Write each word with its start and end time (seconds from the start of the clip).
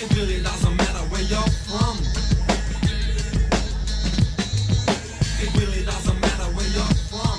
It 0.00 0.08
really 0.16 0.40
doesn't 0.42 0.76
matter 0.76 1.02
where 1.10 1.22
you're 1.32 1.52
from. 1.66 1.96
It 5.44 5.50
really 5.60 5.84
doesn't 5.84 6.20
matter 6.20 6.48
where 6.56 6.70
you're 6.76 6.94
from. 7.10 7.38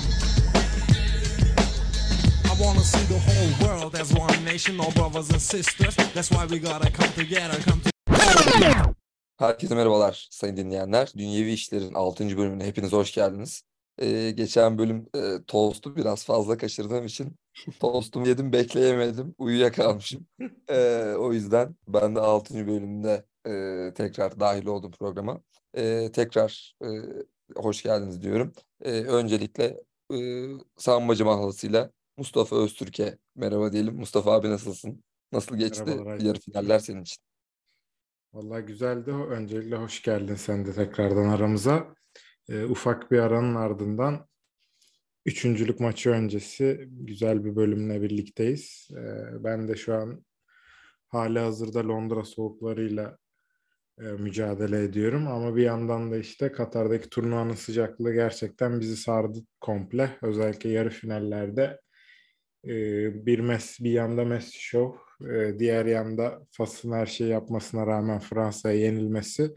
I 2.50 2.62
wanna 2.62 2.84
see 2.92 3.04
the 3.14 3.18
whole 3.18 3.52
world 3.66 3.94
as 3.94 4.12
one 4.12 4.44
nation, 4.44 4.78
all 4.80 4.92
brothers 4.92 5.30
and 5.30 5.40
sisters. 5.40 5.96
That's 6.14 6.30
why 6.30 6.44
we 6.46 6.58
gotta 6.58 6.90
come 6.90 7.12
together, 7.14 7.58
come 7.62 7.80
together. 7.80 8.94
Herkese 9.38 9.74
merhabalar 9.74 10.28
sayın 10.30 10.56
dinleyenler. 10.56 11.08
Dünyevi 11.16 11.52
İşler'in 11.52 11.94
6. 11.94 12.38
bölümüne 12.38 12.66
hepiniz 12.66 12.92
hoş 12.92 13.12
geldiniz. 13.14 13.62
Ee, 14.00 14.30
geçen 14.30 14.78
bölüm 14.78 15.06
e, 15.14 15.44
tostu 15.46 15.96
biraz 15.96 16.24
fazla 16.24 16.56
kaçırdığım 16.56 17.06
için 17.06 17.36
tostumu 17.80 18.28
yedim 18.28 18.52
bekleyemedim. 18.52 19.34
Uyuyakalmışım. 19.38 20.26
Ee, 20.70 21.14
o 21.18 21.32
yüzden 21.32 21.76
ben 21.88 22.16
de 22.16 22.20
6. 22.20 22.66
bölümde 22.66 23.24
e, 23.46 23.92
tekrar 23.94 24.40
dahil 24.40 24.66
oldum 24.66 24.90
programa. 24.90 25.40
Ee, 25.76 26.10
tekrar 26.12 26.74
e, 26.84 26.88
hoş 27.56 27.82
geldiniz 27.82 28.22
diyorum. 28.22 28.52
Ee, 28.82 28.90
öncelikle 28.90 29.80
e, 30.14 30.46
Sambacı 30.76 31.24
Mahlası'yla 31.24 31.90
Mustafa 32.16 32.56
Öztürk'e 32.56 33.18
merhaba 33.36 33.72
diyelim. 33.72 33.96
Mustafa 33.96 34.32
abi 34.32 34.50
nasılsın? 34.50 35.04
Nasıl 35.32 35.56
geçti 35.56 35.84
Merhabalar 35.86 36.20
yarı 36.20 36.40
finaller 36.40 36.78
senin 36.78 37.02
için? 37.02 37.22
Vallahi 38.32 38.62
güzeldi. 38.62 39.10
Öncelikle 39.10 39.76
hoş 39.76 40.02
geldin 40.02 40.34
sen 40.34 40.66
de 40.66 40.72
tekrardan 40.72 41.28
aramıza. 41.28 41.94
Ee, 42.50 42.64
ufak 42.64 43.10
bir 43.10 43.18
aranın 43.18 43.54
ardından 43.54 44.26
üçüncülük 45.26 45.80
maçı 45.80 46.10
öncesi 46.10 46.88
güzel 46.90 47.44
bir 47.44 47.56
bölümle 47.56 48.02
birlikteyiz. 48.02 48.88
Ee, 48.96 49.44
ben 49.44 49.68
de 49.68 49.76
şu 49.76 49.94
an 49.94 50.24
hali 51.08 51.38
hazırda 51.38 51.88
Londra 51.88 52.24
soğuklarıyla 52.24 53.18
e, 54.00 54.02
mücadele 54.02 54.84
ediyorum. 54.84 55.28
Ama 55.28 55.56
bir 55.56 55.62
yandan 55.62 56.12
da 56.12 56.16
işte 56.16 56.52
Katar'daki 56.52 57.08
turnuvanın 57.08 57.54
sıcaklığı 57.54 58.14
gerçekten 58.14 58.80
bizi 58.80 58.96
sardı 58.96 59.38
komple. 59.60 60.18
Özellikle 60.22 60.70
yarı 60.70 60.90
finallerde 60.90 61.80
e, 62.64 62.70
bir 63.26 63.38
Messi, 63.38 63.84
bir 63.84 63.90
yanda 63.90 64.24
Messi 64.24 64.60
Show, 64.62 64.98
e, 65.34 65.58
diğer 65.58 65.86
yanda 65.86 66.40
Fas'ın 66.52 66.92
her 66.92 67.06
şeyi 67.06 67.30
yapmasına 67.30 67.86
rağmen 67.86 68.18
Fransa'ya 68.18 68.76
yenilmesi. 68.76 69.54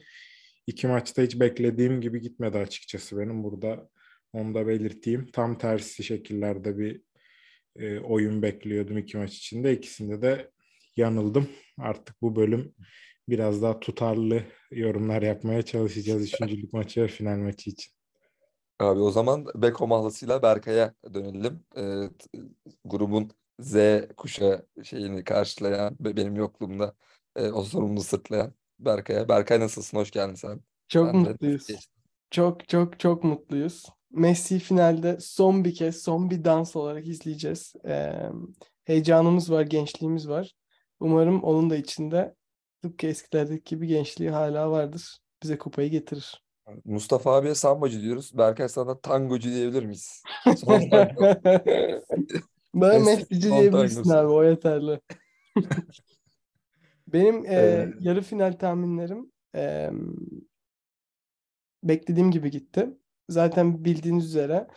İki 0.67 0.87
maçta 0.87 1.21
hiç 1.21 1.39
beklediğim 1.39 2.01
gibi 2.01 2.21
gitmedi 2.21 2.57
açıkçası 2.57 3.17
benim. 3.17 3.43
Burada 3.43 3.89
onu 4.33 4.53
da 4.53 4.67
belirteyim. 4.67 5.27
Tam 5.31 5.57
tersi 5.57 6.03
şekillerde 6.03 6.77
bir 6.77 7.01
e, 7.75 7.99
oyun 7.99 8.41
bekliyordum 8.41 8.97
iki 8.97 9.17
maç 9.17 9.33
içinde. 9.33 9.73
İkisinde 9.73 10.21
de 10.21 10.51
yanıldım. 10.97 11.49
Artık 11.79 12.21
bu 12.21 12.35
bölüm 12.35 12.75
biraz 13.29 13.61
daha 13.61 13.79
tutarlı 13.79 14.43
yorumlar 14.71 15.21
yapmaya 15.21 15.61
çalışacağız 15.61 16.23
üçüncülük 16.23 16.73
maçı 16.73 17.01
ve 17.01 17.07
final 17.07 17.37
maçı 17.37 17.69
için. 17.69 17.93
Abi 18.79 18.99
o 18.99 19.11
zaman 19.11 19.45
Beko 19.55 19.87
mahlasıyla 19.87 20.41
Berkay'a 20.41 20.93
dönelim. 21.13 21.63
T- 22.19 22.39
grubun 22.85 23.31
Z 23.59 23.75
kuşağı 24.17 24.67
şeyini 24.83 25.23
karşılayan 25.23 25.95
benim 25.99 26.35
yokluğumda 26.35 26.95
e, 27.35 27.47
o 27.47 27.63
sorumluluğu 27.63 28.03
sırtlayan 28.03 28.53
Berkay'a. 28.79 29.29
Berkay 29.29 29.59
nasılsın? 29.59 29.97
Hoş 29.97 30.11
geldin 30.11 30.35
sen. 30.35 30.61
Çok 30.87 31.13
de 31.13 31.17
mutluyuz. 31.17 31.67
Çok 32.31 32.69
çok 32.69 32.99
çok 32.99 33.23
mutluyuz. 33.23 33.85
Messi 34.11 34.59
finalde 34.59 35.17
son 35.19 35.65
bir 35.65 35.75
kez, 35.75 36.03
son 36.03 36.29
bir 36.29 36.43
dans 36.43 36.75
olarak 36.75 37.07
izleyeceğiz. 37.07 37.73
Ee, 37.87 38.13
heyecanımız 38.83 39.51
var, 39.51 39.61
gençliğimiz 39.61 40.29
var. 40.29 40.55
Umarım 40.99 41.43
onun 41.43 41.69
da 41.69 41.75
içinde 41.75 42.35
tıpkı 42.81 43.07
eskilerdeki 43.07 43.63
gibi 43.63 43.87
gençliği 43.87 44.29
hala 44.29 44.71
vardır. 44.71 45.17
Bize 45.43 45.57
kupayı 45.57 45.89
getirir. 45.89 46.43
Mustafa 46.85 47.35
abiye 47.35 47.55
sambacı 47.55 48.01
diyoruz. 48.01 48.37
Berkay 48.37 48.69
sana 48.69 48.99
tangocu 48.99 49.49
diyebilir 49.49 49.83
miyiz? 49.83 50.23
Messi 52.73 53.05
Messi'ci 53.05 53.51
diyebilirsin 53.51 54.09
abi, 54.09 54.27
o 54.27 54.43
yeterli. 54.43 54.99
Benim 57.13 57.45
e, 57.45 57.53
Ee, 57.53 57.89
yarı 57.99 58.21
final 58.21 58.51
tahminlerim 58.51 59.31
e, 59.55 59.91
beklediğim 61.83 62.31
gibi 62.31 62.51
gitti. 62.51 62.89
Zaten 63.29 63.85
bildiğiniz 63.85 64.25
üzere 64.25 64.67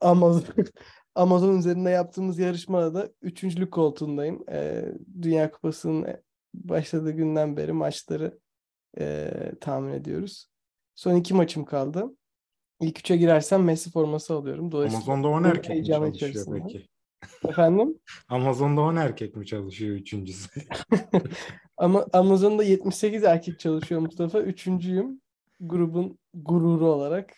Amazon 0.00 0.44
Amazon 1.14 1.58
üzerinde 1.58 1.90
yaptığımız 1.90 2.38
yarışmada 2.38 2.94
da 2.94 3.08
üçüncülük 3.22 3.72
koltuğundayım. 3.72 4.44
E, 4.50 4.84
Dünya 5.22 5.50
Kupası'nın 5.50 6.06
başladığı 6.54 7.10
günden 7.12 7.56
beri 7.56 7.72
maçları 7.72 8.38
e, 8.98 9.30
tahmin 9.60 9.92
ediyoruz. 9.92 10.46
Son 10.94 11.16
iki 11.16 11.34
maçım 11.34 11.64
kaldı. 11.64 12.16
İlk 12.80 12.98
üçe 12.98 13.16
girersem 13.16 13.64
Messi 13.64 13.90
forması 13.90 14.34
alıyorum. 14.34 14.72
Dolayısıyla 14.72 15.04
Amazon'da 15.04 15.28
10 15.28 15.44
bu 15.44 15.46
erkek 15.46 15.76
mi 15.76 15.84
çalışıyor 15.86 16.14
içerisinde. 16.14 16.62
peki? 16.66 16.88
Efendim? 17.48 17.98
Amazon'da 18.28 18.80
10 18.80 18.96
erkek 18.96 19.36
mi 19.36 19.46
çalışıyor 19.46 19.96
üçüncüsü? 19.96 20.60
Ama 21.76 22.06
Amazon'da 22.12 22.64
78 22.64 23.24
erkek 23.24 23.60
çalışıyor 23.60 24.00
Mustafa. 24.00 24.40
Üçüncüyüm. 24.40 25.20
Grubun 25.60 26.18
gururu 26.34 26.86
olarak. 26.86 27.34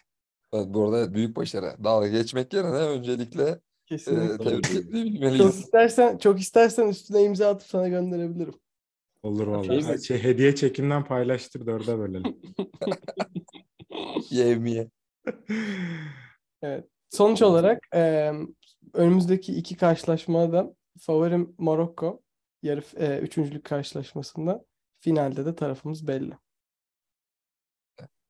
evet, 0.53 0.67
bu 0.69 0.85
arada 0.89 1.15
büyük 1.15 1.37
başarı. 1.37 1.85
Dalga 1.85 2.09
geçmek 2.09 2.53
yerine 2.53 2.77
öncelikle 2.77 3.43
e, 3.49 3.61
Kesinlikle. 3.87 4.61
tebrik 4.63 5.39
Çok 5.39 5.55
istersen 5.55 6.19
çok 6.19 6.41
istersen 6.41 6.89
üstüne 6.89 7.23
imza 7.23 7.49
atıp 7.49 7.69
sana 7.69 7.89
gönderebilirim. 7.89 8.55
Olur 9.23 9.45
Şey 9.45 9.77
vallahi. 9.77 9.93
mi? 9.93 10.05
Şey, 10.05 10.23
hediye 10.23 10.55
çekinden 10.55 11.05
paylaştır 11.05 11.67
dörde 11.67 11.99
bölelim. 11.99 12.37
Yevmiye. 14.31 14.91
Evet. 16.63 16.85
Sonuç 17.11 17.43
olarak 17.43 17.79
e, 17.95 18.33
önümüzdeki 18.95 19.55
iki 19.55 19.77
karşılaşmada 19.77 20.53
da 20.53 20.75
favorim 21.01 21.55
Morokko. 21.59 22.21
Yarı 22.65 22.83
e, 22.97 23.19
üçüncülük 23.19 23.65
karşılaşmasında. 23.65 24.65
Finalde 25.01 25.47
de 25.47 25.55
tarafımız 25.55 26.07
belli. 26.07 26.33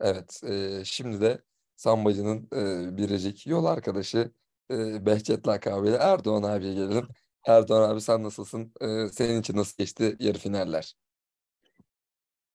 Evet, 0.00 0.40
e, 0.44 0.82
şimdi 0.84 1.20
de 1.20 1.42
Sambacı'nın 1.76 2.48
e, 2.52 2.96
biricik 2.96 3.46
yol 3.46 3.64
arkadaşı 3.64 4.32
e, 4.70 5.06
Behçet 5.06 5.48
lakabıyla 5.48 5.98
Erdoğan 5.98 6.42
abiye 6.42 6.74
gelelim. 6.74 7.08
Erdoğan 7.46 7.90
abi 7.90 8.00
sen 8.00 8.22
nasılsın? 8.22 8.72
E, 8.80 9.08
senin 9.08 9.40
için 9.40 9.56
nasıl 9.56 9.76
geçti 9.78 10.16
yarı 10.20 10.38
finaller? 10.38 10.94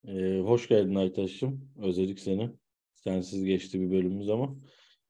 Ee, 0.08 0.40
hoş 0.40 0.68
geldin 0.68 0.96
Aytaş'cığım. 0.96 1.72
Özledik 1.78 2.20
seni. 2.20 2.50
Sensiz 2.94 3.44
geçti 3.44 3.82
bir 3.82 3.92
bölümümüz 3.92 4.30
ama 4.30 4.56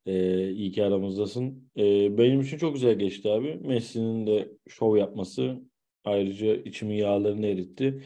ee, 0.06 0.52
iyi 0.52 0.72
ki 0.72 0.84
aramızdasın. 0.84 1.72
Ee, 1.78 2.18
benim 2.18 2.42
için 2.42 2.58
çok 2.58 2.74
güzel 2.74 3.00
geçti 3.00 3.30
abi. 3.32 3.56
Messi'nin 3.56 4.28
de 4.28 4.52
şov 4.68 4.98
yapması 4.98 5.69
ayrıca 6.04 6.56
içimin 6.56 6.96
yağlarını 6.96 7.48
eritti. 7.48 8.04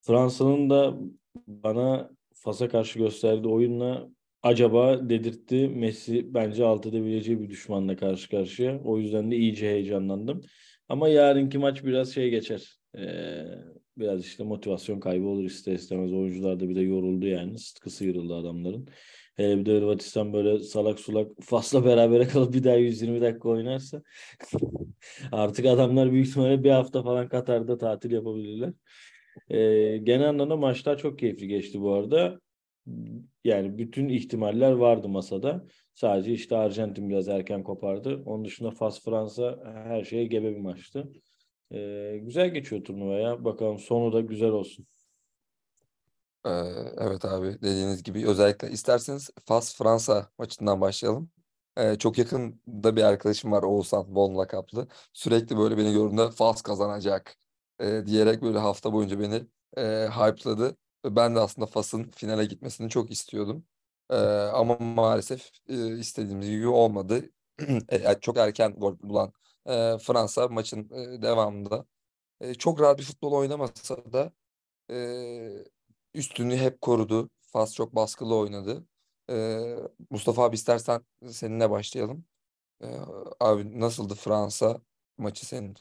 Fransa'nın 0.00 0.70
da 0.70 0.98
bana 1.46 2.10
Fas'a 2.34 2.68
karşı 2.68 2.98
gösterdiği 2.98 3.48
oyunla 3.48 4.08
acaba 4.42 5.10
dedirtti. 5.10 5.68
Messi 5.68 6.34
bence 6.34 6.64
alt 6.64 6.86
edebileceği 6.86 7.40
bir 7.40 7.48
düşmanla 7.50 7.96
karşı 7.96 8.30
karşıya. 8.30 8.80
O 8.84 8.98
yüzden 8.98 9.30
de 9.30 9.36
iyice 9.36 9.66
heyecanlandım. 9.66 10.40
Ama 10.88 11.08
yarınki 11.08 11.58
maç 11.58 11.84
biraz 11.84 12.14
şey 12.14 12.30
geçer. 12.30 12.78
Ee, 12.98 13.44
biraz 13.98 14.24
işte 14.24 14.44
motivasyon 14.44 15.00
kaybı 15.00 15.26
olur 15.26 15.44
ister 15.44 15.72
istemez. 15.72 16.12
Oyuncular 16.12 16.60
da 16.60 16.68
bir 16.68 16.76
de 16.76 16.80
yoruldu 16.80 17.26
yani. 17.26 17.58
Sıtkı 17.58 17.90
sıyrıldı 17.90 18.34
adamların. 18.34 18.88
Hele 19.36 19.58
bir 19.58 19.66
de 19.66 19.76
Hırvatistan 19.76 20.32
böyle 20.32 20.58
salak 20.58 21.00
sulak 21.00 21.32
Fas'la 21.42 21.84
berabere 21.84 22.28
kalıp 22.28 22.54
bir 22.54 22.64
daha 22.64 22.74
120 22.74 23.20
dakika 23.20 23.48
oynarsa 23.48 24.02
artık 25.32 25.66
adamlar 25.66 26.12
büyük 26.12 26.26
ihtimalle 26.28 26.64
bir 26.64 26.70
hafta 26.70 27.02
falan 27.02 27.28
Katar'da 27.28 27.78
tatil 27.78 28.10
yapabilirler. 28.10 28.72
Ee, 29.50 29.98
genel 30.02 30.28
anlamda 30.28 30.56
maçlar 30.56 30.98
çok 30.98 31.18
keyifli 31.18 31.48
geçti 31.48 31.80
bu 31.80 31.92
arada. 31.92 32.40
Yani 33.44 33.78
bütün 33.78 34.08
ihtimaller 34.08 34.72
vardı 34.72 35.08
masada. 35.08 35.66
Sadece 35.94 36.32
işte 36.32 36.56
Arjantin 36.56 37.10
biraz 37.10 37.28
erken 37.28 37.62
kopardı. 37.62 38.22
Onun 38.26 38.44
dışında 38.44 38.70
Fas 38.70 39.04
Fransa 39.04 39.58
her 39.86 40.04
şeye 40.04 40.24
gebe 40.26 40.52
bir 40.52 40.60
maçtı. 40.60 41.12
Ee, 41.72 42.18
güzel 42.22 42.48
geçiyor 42.54 42.84
turnuva 42.84 43.18
ya. 43.18 43.44
Bakalım 43.44 43.78
sonu 43.78 44.12
da 44.12 44.20
güzel 44.20 44.50
olsun. 44.50 44.86
Evet 46.44 47.24
abi 47.24 47.58
dediğiniz 47.62 48.02
gibi 48.02 48.28
özellikle 48.28 48.70
isterseniz 48.70 49.30
Fas-Fransa 49.46 50.30
maçından 50.38 50.80
başlayalım. 50.80 51.30
E, 51.76 51.98
çok 51.98 52.18
yakında 52.18 52.96
bir 52.96 53.02
arkadaşım 53.02 53.52
var 53.52 53.62
Oğuzhan 53.62 54.16
Von 54.16 54.38
lakaplı. 54.38 54.88
Sürekli 55.12 55.58
böyle 55.58 55.78
beni 55.78 55.92
gördüğünde 55.92 56.30
Fas 56.30 56.62
kazanacak 56.62 57.36
diyerek 57.80 58.42
böyle 58.42 58.58
hafta 58.58 58.92
boyunca 58.92 59.20
beni 59.20 59.46
e, 59.76 60.08
hype'ladı. 60.08 60.76
Ben 61.04 61.34
de 61.36 61.40
aslında 61.40 61.66
Fas'ın 61.66 62.10
finale 62.10 62.44
gitmesini 62.44 62.90
çok 62.90 63.10
istiyordum. 63.10 63.64
Ama 64.52 64.76
maalesef 64.76 65.50
istediğimiz 65.98 66.50
gibi 66.50 66.68
olmadı. 66.68 67.24
E, 67.88 68.20
çok 68.20 68.36
erken 68.36 68.72
gol 68.74 68.98
bulan 69.02 69.32
Fransa 69.98 70.48
maçın 70.48 70.90
devamında 71.22 71.86
çok 72.58 72.80
rahat 72.80 72.98
bir 72.98 73.04
futbol 73.04 73.32
oynamasa 73.32 74.12
da 74.12 74.32
Ee, 74.90 75.64
üstünü 76.14 76.56
hep 76.56 76.80
korudu. 76.80 77.30
Fas 77.52 77.74
çok 77.74 77.94
baskılı 77.94 78.36
oynadı. 78.36 78.86
Ee, 79.30 79.76
Mustafa 80.10 80.44
abi 80.44 80.54
istersen 80.54 81.00
seninle 81.28 81.70
başlayalım. 81.70 82.24
Ee, 82.82 82.86
abi 83.40 83.80
nasıldı 83.80 84.14
Fransa 84.14 84.80
maçı 85.18 85.46
senin? 85.46 85.76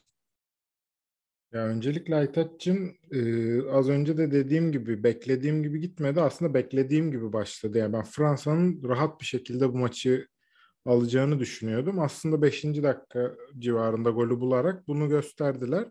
Ya 1.54 1.66
öncelikle 1.66 2.16
Aytaç'cığım 2.16 2.98
e, 3.12 3.22
az 3.70 3.90
önce 3.90 4.18
de 4.18 4.32
dediğim 4.32 4.72
gibi 4.72 5.04
beklediğim 5.04 5.64
gibi 5.64 5.80
gitmedi. 5.80 6.22
Aslında 6.22 6.54
beklediğim 6.54 7.12
gibi 7.12 7.34
başladı. 7.34 7.78
Yani 7.78 7.94
ben 7.94 8.04
Fransa'nın 8.04 8.90
rahat 8.90 9.22
bir 9.22 9.26
şekilde 9.26 9.74
bu 9.74 9.78
maçı 9.78 10.28
alacağını 10.86 11.40
düşünüyordum. 11.40 12.00
Aslında 12.00 12.42
5. 12.42 12.64
dakika 12.64 13.36
civarında 13.60 14.10
golü 14.10 14.40
bularak 14.40 14.88
bunu 14.88 15.10
gösterdiler. 15.10 15.88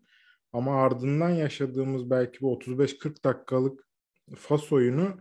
Ama 0.53 0.83
ardından 0.83 1.31
yaşadığımız 1.31 2.11
belki 2.11 2.41
bu 2.41 2.55
35-40 2.55 3.25
dakikalık 3.25 3.90
Fas 4.37 4.73
oyunu 4.73 5.21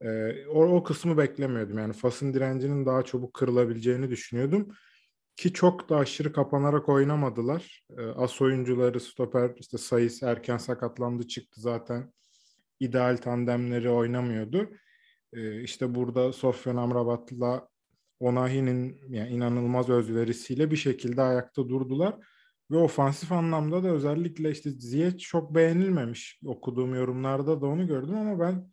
e, 0.00 0.32
o, 0.46 0.64
o 0.76 0.82
kısmı 0.82 1.18
beklemiyordum. 1.18 1.78
Yani 1.78 1.92
Fas'ın 1.92 2.34
direncinin 2.34 2.86
daha 2.86 3.04
çabuk 3.04 3.34
kırılabileceğini 3.34 4.10
düşünüyordum. 4.10 4.68
Ki 5.36 5.52
çok 5.52 5.88
da 5.88 5.96
aşırı 5.96 6.32
kapanarak 6.32 6.88
oynamadılar. 6.88 7.84
E, 7.98 8.02
as 8.02 8.42
oyuncuları 8.42 9.00
stoper 9.00 9.52
işte 9.56 9.78
Sayıs 9.78 10.22
erken 10.22 10.56
sakatlandı 10.56 11.28
çıktı 11.28 11.60
zaten. 11.60 12.12
ideal 12.80 13.16
tandemleri 13.16 13.90
oynamıyordu. 13.90 14.70
E, 15.32 15.60
işte 15.62 15.94
burada 15.94 16.32
Sofyan 16.32 16.76
Amrabat'la 16.76 17.68
Onahi'nin 18.20 19.00
yani 19.08 19.30
inanılmaz 19.30 19.88
özverisiyle 19.88 20.70
bir 20.70 20.76
şekilde 20.76 21.22
ayakta 21.22 21.68
durdular. 21.68 22.16
Ve 22.70 22.76
ofansif 22.76 23.32
anlamda 23.32 23.84
da 23.84 23.88
özellikle 23.88 24.50
işte 24.50 24.70
Ziyech 24.70 25.18
çok 25.18 25.54
beğenilmemiş. 25.54 26.40
Okuduğum 26.44 26.94
yorumlarda 26.94 27.60
da 27.60 27.66
onu 27.66 27.86
gördüm 27.86 28.16
ama 28.16 28.40
ben 28.40 28.72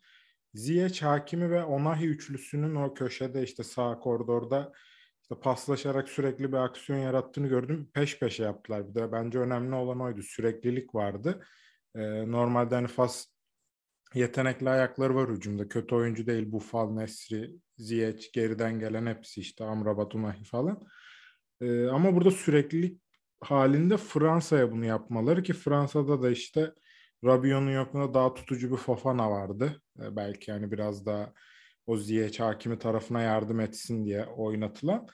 Ziyech, 0.54 1.02
Hakimi 1.02 1.50
ve 1.50 1.64
Onahi 1.64 2.06
üçlüsünün 2.06 2.74
o 2.74 2.94
köşede 2.94 3.42
işte 3.42 3.62
sağ 3.62 3.98
koridorda 3.98 4.72
işte 5.22 5.40
paslaşarak 5.40 6.08
sürekli 6.08 6.52
bir 6.52 6.56
aksiyon 6.56 6.98
yarattığını 6.98 7.48
gördüm. 7.48 7.90
Peş 7.94 8.18
peşe 8.18 8.42
yaptılar. 8.42 8.88
Bir 8.88 8.94
de 8.94 9.12
bence 9.12 9.38
önemli 9.38 9.74
olan 9.74 10.00
oydu. 10.00 10.22
Süreklilik 10.22 10.94
vardı. 10.94 11.46
Ee, 11.94 12.00
normalde 12.32 12.74
hani 12.74 12.88
Fas 12.88 13.26
yetenekli 14.14 14.70
ayakları 14.70 15.14
var 15.14 15.30
hücumda. 15.30 15.68
Kötü 15.68 15.94
oyuncu 15.94 16.26
değil. 16.26 16.52
Bufal, 16.52 16.90
Nesri, 16.90 17.50
Ziyech, 17.76 18.32
geriden 18.32 18.78
gelen 18.80 19.06
hepsi 19.06 19.40
işte 19.40 19.64
Amrabat, 19.64 20.14
Unahi 20.14 20.44
falan. 20.44 20.80
Ee, 21.60 21.86
ama 21.86 22.14
burada 22.14 22.30
süreklilik 22.30 23.02
halinde 23.42 23.96
Fransa'ya 23.96 24.72
bunu 24.72 24.84
yapmaları 24.84 25.42
ki 25.42 25.52
Fransa'da 25.52 26.22
da 26.22 26.30
işte 26.30 26.72
Rabiot'un 27.24 27.70
yokluğunda 27.70 28.14
daha 28.14 28.34
tutucu 28.34 28.72
bir 28.72 28.76
Fofana 28.76 29.30
vardı. 29.30 29.82
Ee, 30.00 30.16
belki 30.16 30.50
yani 30.50 30.72
biraz 30.72 31.06
daha 31.06 31.32
o 31.86 31.96
Ziyech 31.96 32.40
hakimi 32.40 32.78
tarafına 32.78 33.22
yardım 33.22 33.60
etsin 33.60 34.04
diye 34.04 34.24
oynatılan. 34.26 35.06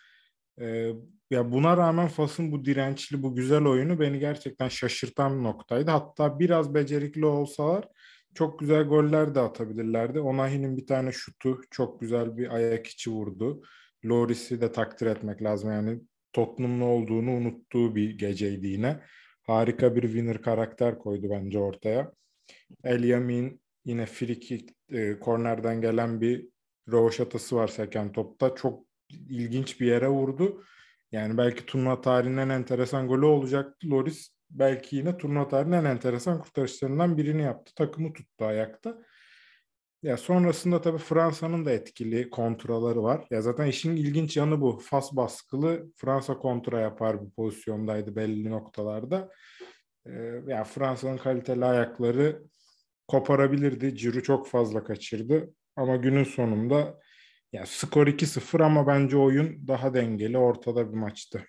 Ee, 0.61 0.93
ya 1.31 1.53
buna 1.53 1.77
rağmen 1.77 2.09
Fas'ın 2.09 2.53
bu 2.53 2.65
dirençli, 2.65 3.23
bu 3.23 3.35
güzel 3.35 3.65
oyunu 3.65 4.01
beni 4.01 4.19
gerçekten 4.19 4.69
şaşırtan 4.69 5.39
bir 5.39 5.45
noktaydı. 5.45 5.91
Hatta 5.91 6.39
biraz 6.39 6.75
becerikli 6.75 7.27
olsalar 7.27 7.89
çok 8.35 8.59
güzel 8.59 8.85
goller 8.85 9.35
de 9.35 9.41
atabilirlerdi. 9.41 10.21
Onahi'nin 10.21 10.77
bir 10.77 10.87
tane 10.87 11.13
şutu 11.13 11.61
çok 11.71 12.01
güzel 12.01 12.37
bir 12.37 12.55
ayak 12.55 12.87
içi 12.87 13.11
vurdu. 13.11 13.63
Loris'i 14.05 14.61
de 14.61 14.73
takdir 14.73 15.07
etmek 15.07 15.43
lazım. 15.43 15.71
Yani 15.73 16.01
Tottenham'lı 16.33 16.85
olduğunu 16.85 17.31
unuttuğu 17.31 17.95
bir 17.95 18.19
geceydi 18.19 18.67
yine. 18.67 19.01
Harika 19.43 19.97
bir 19.97 20.03
winner 20.03 20.43
karakter 20.43 20.99
koydu 20.99 21.27
bence 21.31 21.59
ortaya. 21.59 22.13
El 22.85 23.05
Yamin 23.05 23.61
yine 23.85 24.07
free 24.07 24.61
e, 24.93 25.19
kornerden 25.19 25.81
gelen 25.81 26.21
bir 26.21 26.49
rovaşatası 26.89 27.57
var 27.57 27.69
seken 27.69 28.13
topta. 28.13 28.55
Çok 28.55 28.85
ilginç 29.29 29.81
bir 29.81 29.87
yere 29.87 30.09
vurdu. 30.09 30.65
Yani 31.13 31.39
belki 31.39 31.67
turnuva 31.67 32.01
tarihinin 32.01 32.37
en 32.37 32.49
enteresan 32.49 33.09
golü 33.09 33.25
olacaktı. 33.25 33.91
Loris 33.91 34.29
belki 34.51 34.97
yine 34.97 35.19
turnuva 35.19 35.49
tarihinin 35.49 35.77
en 35.77 35.85
enteresan 35.85 36.41
kurtarışlarından 36.41 37.17
birini 37.17 37.43
yaptı. 37.43 37.75
Takımı 37.75 38.13
tuttu 38.13 38.45
ayakta. 38.45 38.99
Ya 40.03 40.17
sonrasında 40.17 40.81
tabii 40.81 40.99
Fransa'nın 40.99 41.65
da 41.65 41.71
etkili 41.71 42.31
kontraları 42.31 43.03
var. 43.03 43.27
Ya 43.31 43.43
zaten 43.43 43.67
işin 43.67 43.97
ilginç 43.97 44.37
yanı 44.37 44.61
bu. 44.61 44.79
Fas 44.79 45.13
baskılı 45.13 45.93
Fransa 45.97 46.39
kontra 46.39 46.81
yapar 46.81 47.27
bir 47.27 47.31
pozisyondaydı 47.31 48.17
belli 48.17 48.51
noktalarda. 48.51 49.31
Ee, 50.07 50.11
yani 50.47 50.65
Fransa'nın 50.65 51.17
kaliteli 51.17 51.65
ayakları 51.65 52.43
koparabilirdi. 53.09 53.97
Ciro 53.97 54.21
çok 54.21 54.49
fazla 54.49 54.85
kaçırdı. 54.85 55.55
Ama 55.77 55.97
günün 55.97 56.25
sonunda 56.25 56.99
ya 57.53 57.67
skor 57.67 58.07
2-0 58.07 58.61
ama 58.61 58.87
bence 58.87 59.17
oyun 59.17 59.69
daha 59.69 59.95
dengeli 59.95 60.39
ortada 60.39 60.93
bir 60.93 60.97
maçtı. 60.97 61.45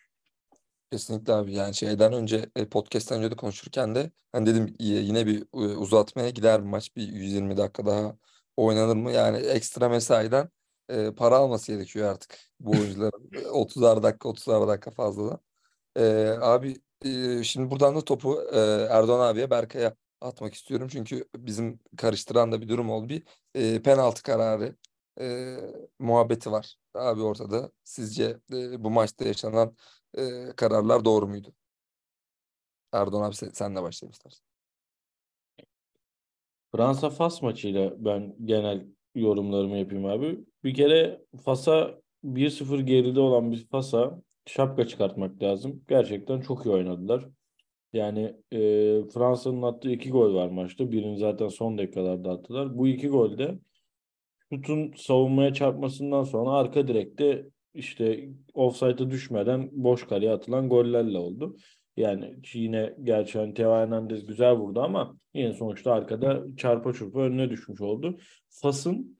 Kesinlikle 0.92 1.34
abi 1.34 1.54
yani 1.54 1.76
şeyden 1.76 2.14
önce 2.14 2.50
e, 2.56 2.70
podcast'ten 2.70 3.18
önce 3.18 3.32
de 3.32 3.36
konuşurken 3.36 3.96
de 3.96 4.12
hani 4.32 4.46
dedim 4.46 4.76
yine 4.80 5.26
bir 5.26 5.42
e, 5.42 5.58
uzatmaya 5.58 6.30
gider 6.30 6.62
bir 6.62 6.70
maç 6.70 6.96
bir 6.96 7.08
120 7.08 7.58
dakika 7.58 7.86
daha 7.86 8.16
oynanır 8.66 8.96
mı? 8.96 9.12
Yani 9.12 9.38
ekstra 9.38 9.90
mesaiden 9.90 10.50
e, 10.90 11.12
para 11.16 11.38
alması 11.38 11.72
gerekiyor 11.72 12.12
artık 12.12 12.40
bu 12.60 12.72
oyuncuların 12.72 13.32
30'ar 13.54 14.04
dakika 14.04 14.30
30'ar 14.30 14.68
dakika 14.68 14.92
fazladan. 14.92 15.40
E, 15.98 16.04
abi 16.42 16.78
e, 17.06 17.44
şimdi 17.44 17.72
buradan 17.72 17.96
da 17.96 18.02
topu 18.06 18.44
e, 18.54 18.60
Erdoğan 18.90 19.20
abiye 19.30 19.50
Berkay'a 19.50 19.96
atmak 20.22 20.54
istiyorum. 20.54 20.88
Çünkü 20.92 21.26
bizim 21.38 21.80
karıştıran 21.98 22.52
da 22.52 22.62
bir 22.62 22.70
durum 22.70 22.90
oldu. 22.92 23.10
Bir 23.10 23.24
e, 23.56 23.82
penaltı 23.82 24.24
kararı 24.24 24.76
e, 25.22 25.58
muhabbeti 26.00 26.52
var 26.52 26.78
abi 26.94 27.22
ortada. 27.22 27.72
Sizce 27.84 28.38
e, 28.54 28.84
bu 28.84 28.90
maçta 28.92 29.26
yaşanan 29.26 29.78
e, 30.18 30.54
kararlar 30.56 31.06
doğru 31.06 31.28
muydu? 31.28 31.54
Erdoğan 32.92 33.24
abi 33.24 33.36
sen, 33.36 33.50
senle 33.50 33.82
başlayalım 33.84 34.12
istersen. 34.12 34.44
Fransa 36.76 37.10
Fas 37.10 37.42
maçıyla 37.42 38.06
ben 38.06 38.36
genel 38.46 38.86
yorumlarımı 39.16 39.78
yapayım 39.78 40.06
abi. 40.06 40.40
Bir 40.64 40.74
kere 40.74 41.22
Fas'a 41.46 42.02
1-0 42.24 42.80
geride 42.82 43.20
olan 43.20 43.52
bir 43.52 43.68
Fas'a 43.68 44.22
şapka 44.46 44.88
çıkartmak 44.88 45.44
lazım. 45.44 45.84
Gerçekten 45.90 46.42
çok 46.42 46.66
iyi 46.66 46.70
oynadılar. 46.70 47.26
Yani 47.94 48.36
e, 48.52 48.58
Fransa'nın 49.14 49.62
attığı 49.62 49.92
iki 49.92 50.10
gol 50.10 50.34
var 50.36 50.48
maçta. 50.50 50.92
Birini 50.92 51.18
zaten 51.18 51.48
son 51.48 51.78
dakikalarda 51.78 52.32
attılar. 52.32 52.78
Bu 52.78 52.88
iki 52.88 53.08
golde 53.08 53.60
şutun 54.54 54.94
savunmaya 54.98 55.54
çarpmasından 55.54 56.24
sonra 56.24 56.52
arka 56.52 56.88
direkte 56.88 57.46
işte 57.74 58.30
offside'a 58.54 59.12
düşmeden 59.12 59.70
boş 59.72 60.08
kaleye 60.08 60.32
atılan 60.32 60.70
gollerle 60.70 61.18
oldu. 61.18 61.58
Yani 62.00 62.36
yine 62.54 62.96
gerçi 63.04 63.40
hani 63.40 63.54
Teo 63.54 63.76
Hernandez 63.76 64.26
güzel 64.26 64.54
vurdu 64.54 64.82
ama 64.82 65.18
yine 65.34 65.54
sonuçta 65.54 65.94
arkada 65.94 66.44
çarpa 66.58 66.94
çırpa 66.94 67.20
önüne 67.20 67.50
düşmüş 67.50 67.82
oldu. 67.82 68.18
Fas'ın 68.50 69.18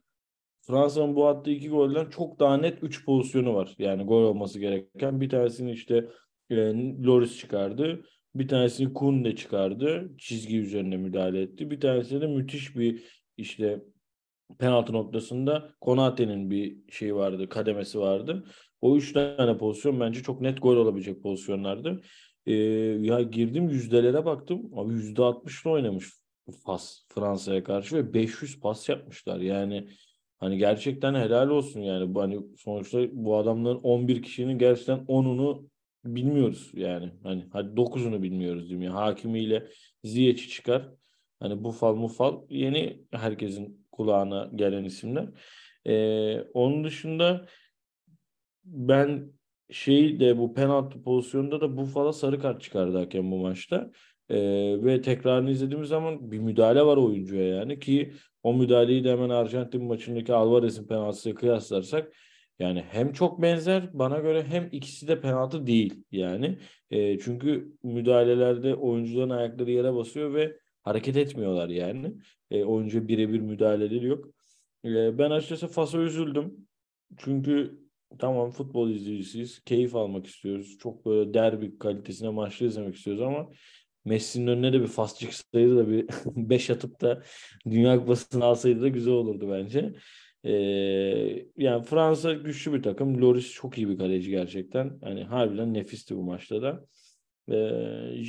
Fransa'nın 0.62 1.16
bu 1.16 1.28
attığı 1.28 1.52
iki 1.52 1.70
golden 1.70 2.10
çok 2.10 2.40
daha 2.40 2.58
net 2.58 2.84
3 2.84 3.06
pozisyonu 3.06 3.56
var. 3.56 3.76
Yani 3.80 4.04
gol 4.04 4.24
olması 4.24 4.60
gereken. 4.60 5.22
Bir 5.22 5.30
tanesini 5.30 5.72
işte 5.72 6.06
e, 6.50 6.56
Loris 7.04 7.38
çıkardı. 7.38 8.06
Bir 8.36 8.48
tanesini 8.48 8.94
Kunde 8.94 9.36
çıkardı. 9.36 10.12
Çizgi 10.18 10.60
üzerine 10.60 10.98
müdahale 10.98 11.42
etti. 11.42 11.72
Bir 11.72 11.80
tanesi 11.80 12.22
de 12.22 12.28
müthiş 12.28 12.76
bir 12.76 13.04
işte 13.38 13.82
penaltı 14.60 14.94
noktasında 14.94 15.70
Konate'nin 15.82 16.52
bir 16.52 16.78
şey 16.92 17.16
vardı, 17.16 17.50
kademesi 17.50 18.00
vardı. 18.00 18.44
O 18.82 18.98
üç 18.98 19.14
tane 19.14 19.58
pozisyon 19.58 20.00
bence 20.00 20.24
çok 20.24 20.42
net 20.42 20.62
gol 20.62 20.76
olabilecek 20.76 21.24
pozisyonlardı. 21.24 22.02
Ee, 22.46 22.54
ya 23.02 23.22
girdim 23.22 23.70
yüzdelere 23.70 24.26
baktım. 24.26 24.72
Abi 24.76 24.94
yüzde 24.94 25.22
altmışla 25.24 25.70
oynamış 25.70 26.10
Fas 26.66 27.00
Fransa'ya 27.10 27.64
karşı 27.64 27.96
ve 27.96 28.14
500 28.14 28.60
pas 28.60 28.90
yapmışlar. 28.90 29.40
Yani 29.40 29.90
hani 30.40 30.58
gerçekten 30.58 31.16
helal 31.16 31.50
olsun 31.50 31.82
yani. 31.82 32.16
Bu 32.16 32.22
hani 32.22 32.40
sonuçta 32.58 33.00
bu 33.12 33.38
adamların 33.38 33.80
11 33.80 34.22
kişinin 34.22 34.58
gerçekten 34.58 35.00
10'unu 35.00 35.70
bilmiyoruz 36.06 36.72
yani. 36.74 37.12
Hani 37.24 37.46
hadi 37.54 37.78
9'unu 37.78 38.24
bilmiyoruz 38.24 38.62
diyeyim 38.70 38.82
ya. 38.82 38.94
Hakimiyle 38.94 39.68
Ziyech'i 40.04 40.50
çıkar. 40.50 40.90
Hani 41.40 41.64
Bufal 41.64 41.96
Mufal 41.96 42.42
yeni 42.50 43.04
herkesin 43.12 43.88
kulağına 43.92 44.52
gelen 44.56 44.84
isimler. 44.84 45.30
Ee, 45.86 46.42
onun 46.54 46.84
dışında 46.84 47.46
ben 48.64 49.32
şey 49.72 50.20
de 50.20 50.38
bu 50.38 50.54
penaltı 50.54 51.04
pozisyonunda 51.04 51.62
da 51.62 51.78
Buffalo 51.78 52.12
sarı 52.12 52.40
kart 52.40 52.62
çıkardı 52.62 52.98
hakem 52.98 53.32
bu 53.32 53.38
maçta. 53.38 53.92
Ee, 54.30 54.38
ve 54.84 55.02
tekrarını 55.02 55.52
izlediğimiz 55.52 55.90
zaman 55.90 56.32
bir 56.32 56.40
müdahale 56.40 56.86
var 56.86 56.98
oyuncuya 56.98 57.48
yani 57.56 57.80
ki 57.80 58.14
o 58.44 58.54
müdahaleyi 58.54 59.04
de 59.04 59.12
hemen 59.12 59.30
Arjantin 59.30 59.84
maçındaki 59.84 60.34
Alvarez'in 60.34 60.88
penaltısıyla 60.88 61.36
kıyaslarsak 61.40 62.14
yani 62.60 62.84
hem 62.90 63.14
çok 63.14 63.42
benzer 63.42 64.00
bana 64.00 64.20
göre 64.20 64.44
hem 64.44 64.70
ikisi 64.72 65.08
de 65.08 65.22
penaltı 65.22 65.68
değil 65.68 66.04
yani. 66.12 66.60
E, 66.92 67.20
çünkü 67.20 67.74
müdahalelerde 67.84 68.76
oyuncuların 68.76 69.30
ayakları 69.30 69.72
yere 69.72 69.94
basıyor 69.94 70.34
ve 70.34 70.58
hareket 70.84 71.18
etmiyorlar 71.18 71.70
yani. 71.70 72.14
E, 72.52 72.64
oyuncu 72.64 73.08
birebir 73.08 73.40
müdahaleleri 73.40 74.06
yok. 74.06 74.26
E, 74.86 75.18
ben 75.18 75.32
açıkçası 75.32 75.68
Fas'a 75.68 75.98
üzüldüm. 76.00 76.68
Çünkü 77.18 77.80
tamam 78.20 78.52
futbol 78.52 78.90
izleyicisiyiz. 78.90 79.60
Keyif 79.64 79.96
almak 79.96 80.28
istiyoruz. 80.28 80.78
Çok 80.78 81.06
böyle 81.06 81.34
derbi 81.34 81.78
kalitesine 81.78 82.30
maçlı 82.30 82.66
izlemek 82.66 82.96
istiyoruz 82.96 83.22
ama 83.22 83.50
Messi'nin 84.06 84.48
önüne 84.48 84.74
de 84.74 84.82
bir 84.82 84.88
Fas 84.88 85.20
çıksaydı 85.20 85.78
da 85.78 85.90
bir 85.90 86.08
5 86.50 86.70
atıp 86.70 87.02
da 87.02 87.24
Dünya 87.70 88.00
Kupası'nı 88.00 88.46
alsaydı 88.46 88.82
da 88.82 88.88
güzel 88.88 89.14
olurdu 89.14 89.50
bence. 89.52 89.94
Ee, 90.44 90.52
yani 91.58 91.84
Fransa 91.84 92.34
güçlü 92.34 92.74
bir 92.74 92.84
takım. 92.84 93.22
Loris 93.22 93.52
çok 93.54 93.78
iyi 93.78 93.90
bir 93.90 93.98
kaleci 93.98 94.30
gerçekten. 94.30 95.00
Hani 95.04 95.24
harbiden 95.24 95.74
nefisti 95.74 96.16
bu 96.16 96.24
maçta 96.24 96.62
da. 96.62 96.86
Ee, 97.50 97.56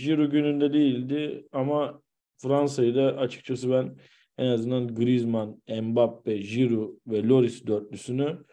Giroud 0.04 0.32
gününde 0.32 0.72
değildi 0.72 1.48
ama 1.52 2.02
Fransa'yı 2.38 2.94
da 2.94 3.16
açıkçası 3.16 3.70
ben 3.70 3.96
en 4.38 4.46
azından 4.46 4.94
Griezmann, 4.94 5.62
Mbappe, 5.82 6.36
Giroud 6.36 6.98
ve 7.06 7.22
Loris 7.22 7.66
dörtlüsünü 7.66 8.44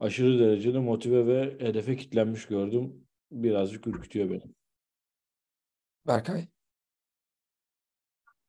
aşırı 0.00 0.38
derecede 0.38 0.78
motive 0.78 1.26
ve 1.26 1.66
hedefe 1.66 1.96
kilitlenmiş 1.96 2.46
gördüm. 2.46 3.06
Birazcık 3.30 3.86
ürkütüyor 3.86 4.30
beni. 4.30 4.42
Berkay. 6.06 6.46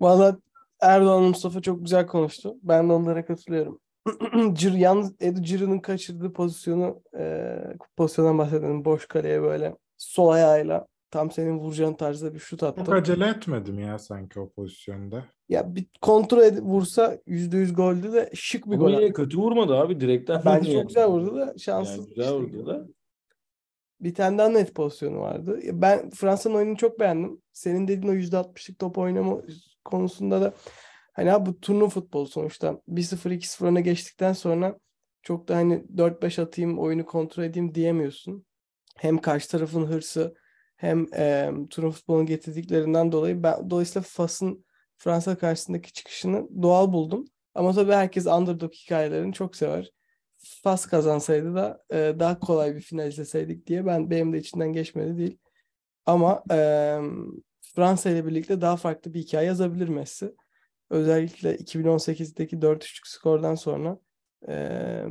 Valla 0.02 0.38
Erdoğan 0.82 1.24
Mustafa 1.24 1.62
çok 1.62 1.82
güzel 1.82 2.08
konuştu. 2.08 2.56
Ben 2.64 2.90
de 2.90 2.94
onlara 2.94 3.26
katılıyorum. 3.26 3.82
Cir, 4.54 4.74
yalnız 4.74 5.16
Edu 5.20 5.42
Ciro'nun 5.42 5.80
kaçırdığı 5.80 6.34
pozisyonu 6.34 7.02
e, 7.18 7.58
pozisyondan 7.98 8.38
bahsedelim. 8.38 8.86
Boş 8.86 9.08
kaleye 9.08 9.42
böyle 9.42 9.76
sol 9.98 10.30
ayağıyla 10.30 10.88
tam 11.16 11.32
senin 11.32 11.60
vuracağın 11.60 11.94
tarzda 11.94 12.34
bir 12.34 12.40
şut 12.40 12.64
attı. 12.64 12.84
Çok 12.86 12.94
acele 12.94 13.28
etmedim 13.28 13.80
ya 13.80 14.00
sanki 14.00 14.40
o 14.40 14.50
pozisyonda. 14.50 15.26
Ya 15.50 15.76
bir 15.76 15.86
kontrol 16.02 16.42
edip 16.44 16.64
vursa 16.64 17.18
%100 17.28 17.74
goldü 17.74 18.14
de 18.14 18.30
şık 18.34 18.66
bir 18.66 18.72
Ama 18.72 18.84
gol 18.84 18.90
yine 18.92 19.06
attı. 19.06 19.14
kötü 19.14 19.38
vurmadı 19.38 19.76
abi. 19.76 20.00
Direkten 20.00 20.42
Bence 20.46 20.74
çok 20.74 20.88
güzel 20.88 21.08
vurdu 21.08 21.36
da 21.36 21.54
şanssız. 21.58 21.98
Yani 21.98 22.08
güzel 22.08 22.24
işte. 22.24 22.36
vurdu 22.36 22.66
da. 22.66 22.88
Bir 24.00 24.14
tane 24.16 24.38
daha 24.38 24.50
net 24.50 24.76
pozisyonu 24.76 25.20
vardı. 25.20 25.60
Ya 25.64 25.82
Ben 25.82 26.10
Fransa'nın 26.10 26.56
oyununu 26.56 26.78
çok 26.78 27.00
beğendim. 27.00 27.42
Senin 27.54 27.88
dediğin 27.88 28.14
o 28.14 28.16
%60'lık 28.16 28.80
top 28.80 28.98
oynama 28.98 29.38
konusunda 29.86 30.42
da 30.42 30.54
hani 31.14 31.34
abi 31.34 31.46
bu 31.50 31.60
turnuva 31.60 31.90
futbolu 31.90 32.28
sonuçta 32.28 32.82
1-0 32.90 33.32
2-0 33.34 33.66
öne 33.66 33.82
geçtikten 33.82 34.34
sonra 34.34 34.80
çok 35.24 35.48
da 35.48 35.56
hani 35.56 35.84
4-5 35.96 36.42
atayım 36.42 36.80
oyunu 36.80 37.06
kontrol 37.06 37.44
edeyim 37.44 37.76
diyemiyorsun. 37.76 38.46
Hem 38.98 39.18
karşı 39.18 39.50
tarafın 39.52 39.86
hırsı 39.86 40.36
hem 40.76 41.14
e, 41.14 41.52
turnuva 41.70 41.92
futbolunu 41.92 42.26
getirdiklerinden 42.26 43.12
dolayı 43.12 43.44
ben 43.44 43.70
dolayısıyla 43.70 44.02
Fas'ın 44.02 44.66
Fransa 44.98 45.38
karşısındaki 45.38 45.94
çıkışını 45.94 46.48
doğal 46.62 46.94
buldum. 46.94 47.26
Ama 47.56 47.74
tabii 47.74 47.92
herkes 47.92 48.28
underdog 48.28 48.74
hikayelerini 48.74 49.34
çok 49.34 49.56
sever. 49.56 49.92
Fas 50.64 50.86
kazansaydı 50.86 51.56
da 51.56 51.84
e, 51.92 52.16
daha 52.20 52.40
kolay 52.40 52.76
bir 52.76 52.82
final 52.82 53.08
izleseydik 53.08 53.68
diye 53.68 53.86
ben 53.86 54.10
benim 54.10 54.34
de 54.34 54.38
içinden 54.38 54.74
geçmedi 54.74 55.18
değil. 55.18 55.38
Ama 56.06 56.44
e, 56.52 56.58
Fransa 57.76 58.10
ile 58.10 58.26
birlikte 58.26 58.62
daha 58.62 58.78
farklı 58.78 59.14
bir 59.14 59.20
hikaye 59.20 59.48
yazabilir 59.48 59.88
Messi. 59.88 60.36
Özellikle 60.90 61.56
2018'deki 61.56 62.62
4-3'lük 62.62 63.08
skordan 63.08 63.56
sonra 63.56 64.00
e, 64.48 65.06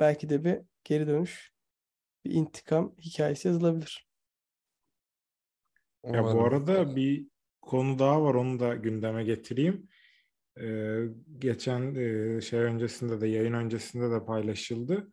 belki 0.00 0.28
de 0.28 0.44
bir 0.44 0.58
geri 0.84 1.06
dönüş, 1.06 1.52
bir 2.24 2.30
intikam 2.30 2.94
hikayesi 3.00 3.48
yazılabilir. 3.48 4.06
Ya 6.12 6.24
bu 6.24 6.44
arada 6.44 6.96
bir 6.96 7.26
konu 7.62 7.98
daha 7.98 8.22
var 8.22 8.34
onu 8.34 8.60
da 8.60 8.74
gündeme 8.74 9.24
getireyim. 9.24 9.88
Ee, 10.60 11.00
geçen 11.38 11.94
e, 11.94 12.40
şey 12.40 12.60
öncesinde 12.60 13.20
de 13.20 13.28
yayın 13.28 13.52
öncesinde 13.52 14.10
de 14.10 14.24
paylaşıldı. 14.24 15.10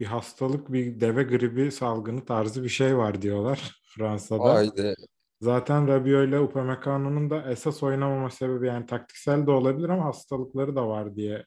Bir 0.00 0.06
hastalık, 0.06 0.72
bir 0.72 1.00
deve 1.00 1.22
gribi 1.22 1.72
salgını 1.72 2.24
tarzı 2.24 2.64
bir 2.64 2.68
şey 2.68 2.96
var 2.96 3.22
diyorlar 3.22 3.80
Fransa'da. 3.96 4.54
Haydi. 4.54 4.94
Zaten 5.40 5.88
Rabiot 5.88 6.28
ile 6.28 6.40
Upamecano'nun 6.40 7.30
da 7.30 7.50
esas 7.50 7.82
oynamama 7.82 8.30
sebebi 8.30 8.66
yani 8.66 8.86
taktiksel 8.86 9.46
de 9.46 9.50
olabilir 9.50 9.88
ama 9.88 10.04
hastalıkları 10.04 10.76
da 10.76 10.88
var 10.88 11.16
diye 11.16 11.44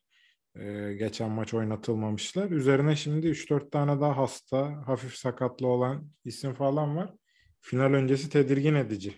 e, 0.56 0.94
geçen 0.94 1.32
maç 1.32 1.54
oynatılmamışlar. 1.54 2.52
Üzerine 2.52 2.96
şimdi 2.96 3.28
3-4 3.28 3.72
tane 3.72 4.02
daha 4.02 4.18
hasta, 4.18 4.88
hafif 4.88 5.16
sakatlı 5.16 5.68
olan 5.68 6.10
isim 6.26 6.54
falan 6.54 6.98
var. 6.98 7.14
Final 7.62 7.94
öncesi 7.94 8.30
tedirgin 8.30 8.76
edici. 8.76 9.14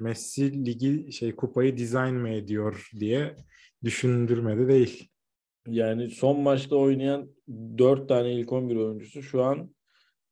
Messi 0.00 0.66
ligi 0.66 1.12
şey 1.12 1.36
kupayı 1.36 1.76
dizayn 1.76 2.14
mı 2.14 2.28
ediyor 2.28 2.90
diye 3.00 3.36
düşündürmedi 3.84 4.68
değil. 4.68 5.08
Yani 5.68 6.10
son 6.10 6.40
maçta 6.40 6.76
oynayan 6.76 7.30
4 7.78 8.08
tane 8.08 8.32
ilk 8.32 8.52
11 8.52 8.76
oyuncusu 8.76 9.22
şu 9.22 9.42
an 9.42 9.74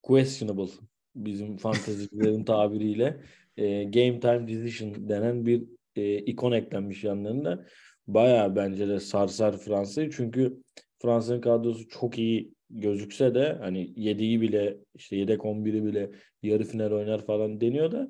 questionable. 0.02 0.72
Bizim 1.16 1.56
fantezicilerin 1.56 2.44
tabiriyle 2.44 3.20
e, 3.56 3.84
game 3.84 4.20
time 4.20 4.48
decision 4.48 5.08
denen 5.08 5.46
bir 5.46 5.64
e, 5.96 6.18
ikon 6.18 6.52
eklenmiş 6.52 7.04
yanlarında. 7.04 7.66
Bayağı 8.06 8.56
bence 8.56 8.88
de 8.88 9.00
sarsar 9.00 9.58
Fransa'yı. 9.58 10.10
Çünkü 10.10 10.62
Fransa'nın 11.02 11.40
kadrosu 11.40 11.88
çok 11.88 12.18
iyi 12.18 12.54
gözükse 12.74 13.34
de 13.34 13.58
hani 13.60 13.94
7'yi 13.96 14.40
bile 14.40 14.78
işte 14.94 15.16
yedek 15.16 15.40
11'i 15.40 15.84
bile 15.84 16.10
yarı 16.42 16.64
final 16.64 16.90
oynar 16.90 17.26
falan 17.26 17.60
deniyor 17.60 17.92
da 17.92 18.08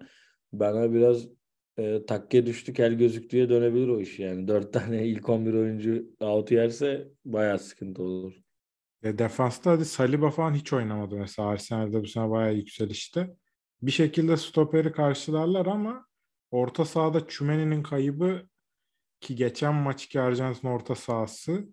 bana 0.52 0.92
biraz 0.92 1.28
e, 1.78 2.06
takke 2.06 2.46
düştü 2.46 2.72
kel 2.72 2.94
gözüktüğe 2.94 3.48
dönebilir 3.48 3.88
o 3.88 4.00
iş 4.00 4.18
yani. 4.18 4.48
4 4.48 4.72
tane 4.72 5.06
ilk 5.08 5.28
11 5.28 5.54
oyuncu 5.54 6.06
out 6.20 6.50
yerse 6.50 7.08
bayağı 7.24 7.58
sıkıntı 7.58 8.02
olur. 8.02 8.34
E, 9.02 9.18
defansta 9.18 9.70
hadi 9.70 9.84
Saliba 9.84 10.30
falan 10.30 10.54
hiç 10.54 10.72
oynamadı 10.72 11.16
mesela 11.16 11.48
Arsenal'de 11.48 12.02
bu 12.02 12.06
sene 12.06 12.30
bayağı 12.30 12.54
yükselişte. 12.54 13.30
Bir 13.82 13.90
şekilde 13.90 14.36
stoperi 14.36 14.92
karşılarlar 14.92 15.66
ama 15.66 16.06
orta 16.50 16.84
sahada 16.84 17.26
Çümeni'nin 17.28 17.82
kaybı 17.82 18.48
ki 19.20 19.34
geçen 19.34 19.74
maçki 19.74 20.20
Arjantin 20.20 20.68
orta 20.68 20.94
sahasını 20.94 21.66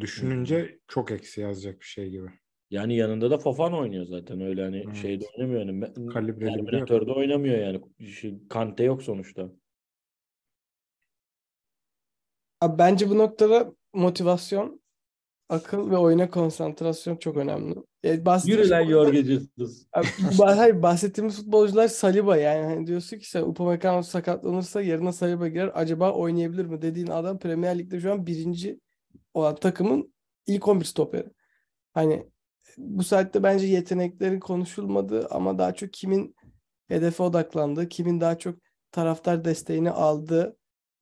düşününce 0.00 0.78
çok 0.88 1.10
eksi 1.10 1.40
yazacak 1.40 1.80
bir 1.80 1.86
şey 1.86 2.10
gibi. 2.10 2.26
Yani 2.70 2.96
yanında 2.96 3.30
da 3.30 3.38
Fofana 3.38 3.78
oynuyor 3.78 4.06
zaten 4.06 4.40
öyle 4.40 4.62
hani 4.62 4.82
Evet. 4.86 4.96
şeyde 4.96 5.24
oynamıyor 5.36 5.60
yani. 5.60 6.06
Kalibreli. 6.12 6.54
Terminatör'de 6.54 7.12
oynamıyor 7.12 7.58
yani. 7.58 7.80
Kante 8.48 8.84
yok 8.84 9.02
sonuçta. 9.02 9.50
Abi 12.60 12.78
bence 12.78 13.10
bu 13.10 13.18
noktada 13.18 13.72
motivasyon, 13.94 14.80
akıl 15.48 15.90
ve 15.90 15.96
oyuna 15.96 16.30
konsantrasyon 16.30 17.16
çok 17.16 17.36
önemli. 17.36 17.74
E, 18.04 18.24
bahsettiğimiz 18.24 18.66
Yürü 18.66 18.74
lan 18.74 18.86
bah- 20.38 20.56
hayır, 20.58 20.82
bahsettiğimiz 20.82 21.36
futbolcular 21.36 21.88
Saliba 21.88 22.36
yani. 22.36 22.64
Hani 22.64 22.86
diyorsun 22.86 23.18
ki 23.18 23.30
sen 23.30 23.42
Upamecano 23.42 24.02
sakatlanırsa 24.02 24.80
yerine 24.80 25.12
Saliba 25.12 25.48
girer. 25.48 25.70
Acaba 25.74 26.12
oynayabilir 26.12 26.64
mi 26.64 26.82
dediğin 26.82 27.06
adam 27.06 27.38
Premier 27.38 27.78
Lig'de 27.78 28.00
şu 28.00 28.12
an 28.12 28.26
birinci 28.26 28.80
olan 29.34 29.54
takımın 29.54 30.14
ilk 30.46 30.68
11 30.68 30.84
stoperi. 30.84 31.26
Hani 31.92 32.26
bu 32.78 33.02
saatte 33.04 33.42
bence 33.42 33.66
yetenekleri 33.66 34.40
konuşulmadı 34.40 35.26
ama 35.30 35.58
daha 35.58 35.74
çok 35.74 35.92
kimin 35.92 36.34
hedefe 36.88 37.22
odaklandığı, 37.22 37.88
kimin 37.88 38.20
daha 38.20 38.38
çok 38.38 38.58
taraftar 38.92 39.44
desteğini 39.44 39.90
aldığı 39.90 40.56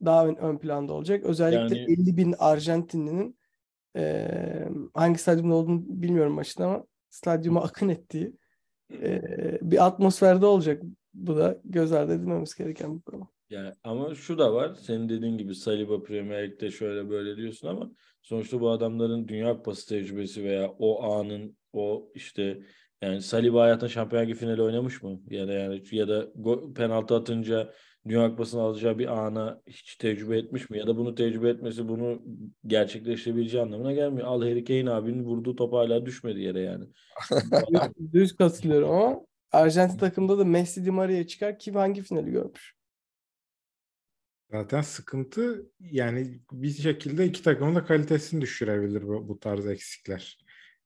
daha 0.04 0.26
ön, 0.26 0.36
ön 0.36 0.58
planda 0.58 0.92
olacak. 0.92 1.24
Özellikle 1.24 1.78
Yani- 1.78 1.92
50 1.92 2.16
bin 2.16 2.34
Arjantinlinin 2.38 3.38
eee, 3.96 4.68
hangi 4.94 5.18
stadyumda 5.18 5.54
olduğunu 5.54 5.82
bilmiyorum 5.88 6.32
maçın 6.32 6.62
ama 6.62 6.84
stadyuma 7.10 7.62
akın 7.62 7.88
ettiği 7.88 8.32
eee, 8.92 9.58
bir 9.62 9.86
atmosferde 9.86 10.46
olacak. 10.46 10.82
Bu 11.14 11.36
da 11.36 11.60
göz 11.64 11.92
ardı 11.92 12.12
edilmemiz 12.14 12.54
gereken 12.54 12.96
bir 12.96 13.02
konu. 13.02 13.28
Yani 13.50 13.72
ama 13.84 14.14
şu 14.14 14.38
da 14.38 14.54
var. 14.54 14.74
Senin 14.74 15.08
dediğin 15.08 15.38
gibi 15.38 15.54
Saliba 15.54 16.02
Premier 16.02 16.50
Lig'de 16.50 16.70
şöyle 16.70 17.10
böyle 17.10 17.36
diyorsun 17.36 17.68
ama 17.68 17.90
sonuçta 18.28 18.60
bu 18.60 18.70
adamların 18.70 19.28
Dünya 19.28 19.56
Kupası 19.56 19.88
tecrübesi 19.88 20.44
veya 20.44 20.70
o 20.78 21.12
anın 21.12 21.56
o 21.72 22.08
işte 22.14 22.60
yani 23.02 23.22
Saliba 23.22 23.62
hayatında 23.62 23.88
Şampiyonlar 23.90 24.28
Ligi 24.28 24.38
finali 24.38 24.62
oynamış 24.62 25.02
mı? 25.02 25.20
Ya 25.30 25.48
da 25.48 25.52
yani 25.52 25.82
ya 25.92 26.08
da 26.08 26.22
go- 26.22 26.74
penaltı 26.74 27.14
atınca 27.16 27.74
Dünya 28.08 28.30
Kupası'nı 28.30 28.60
alacağı 28.60 28.98
bir 28.98 29.06
ana 29.06 29.60
hiç 29.66 29.96
tecrübe 29.96 30.38
etmiş 30.38 30.70
mi? 30.70 30.78
Ya 30.78 30.86
da 30.86 30.96
bunu 30.96 31.14
tecrübe 31.14 31.48
etmesi 31.48 31.88
bunu 31.88 32.22
gerçekleştirebileceği 32.66 33.62
anlamına 33.62 33.92
gelmiyor. 33.92 34.26
Al 34.26 34.42
Harry 34.42 34.64
Kane 34.64 34.90
abinin 34.90 35.24
vurduğu 35.24 35.56
top 35.56 35.72
hala 35.72 36.06
düşmedi 36.06 36.40
yere 36.40 36.60
yani. 36.60 36.84
Düz 38.12 38.36
katılıyorum 38.36 38.90
ama 38.90 39.20
Arjantin 39.52 39.98
takımda 39.98 40.38
da 40.38 40.44
Messi 40.44 40.84
Di 40.84 40.90
Maria 40.90 41.26
çıkar. 41.26 41.58
Kim 41.58 41.74
hangi 41.74 42.02
finali 42.02 42.30
görmüş? 42.30 42.77
Zaten 44.50 44.80
sıkıntı 44.80 45.70
yani 45.80 46.40
bir 46.52 46.70
şekilde 46.70 47.26
iki 47.26 47.42
takımın 47.42 47.74
da 47.74 47.84
kalitesini 47.84 48.40
düşürebilir 48.40 49.02
bu, 49.02 49.28
bu 49.28 49.40
tarz 49.40 49.66
eksikler. 49.66 50.38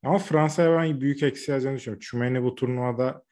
Ama 0.03 0.19
Fransa'ya 0.19 0.79
ben 0.79 1.01
büyük 1.01 1.23
eksi 1.23 1.51
yazacağını 1.51 1.77
düşünüyorum. 1.77 2.01
Tchouaméni 2.01 2.43
bu 2.43 2.55
turnuvada 2.55 3.25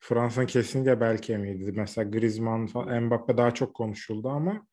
Fransa'nın 0.00 0.46
kesinlikle 0.46 1.00
belki 1.00 1.32
emiydi. 1.32 1.72
Mesela 1.72 2.10
Griezmann 2.10 2.66
falan, 2.66 3.02
Mbappe 3.02 3.36
daha 3.36 3.54
çok 3.54 3.74
konuşuldu 3.74 4.28
ama 4.28 4.66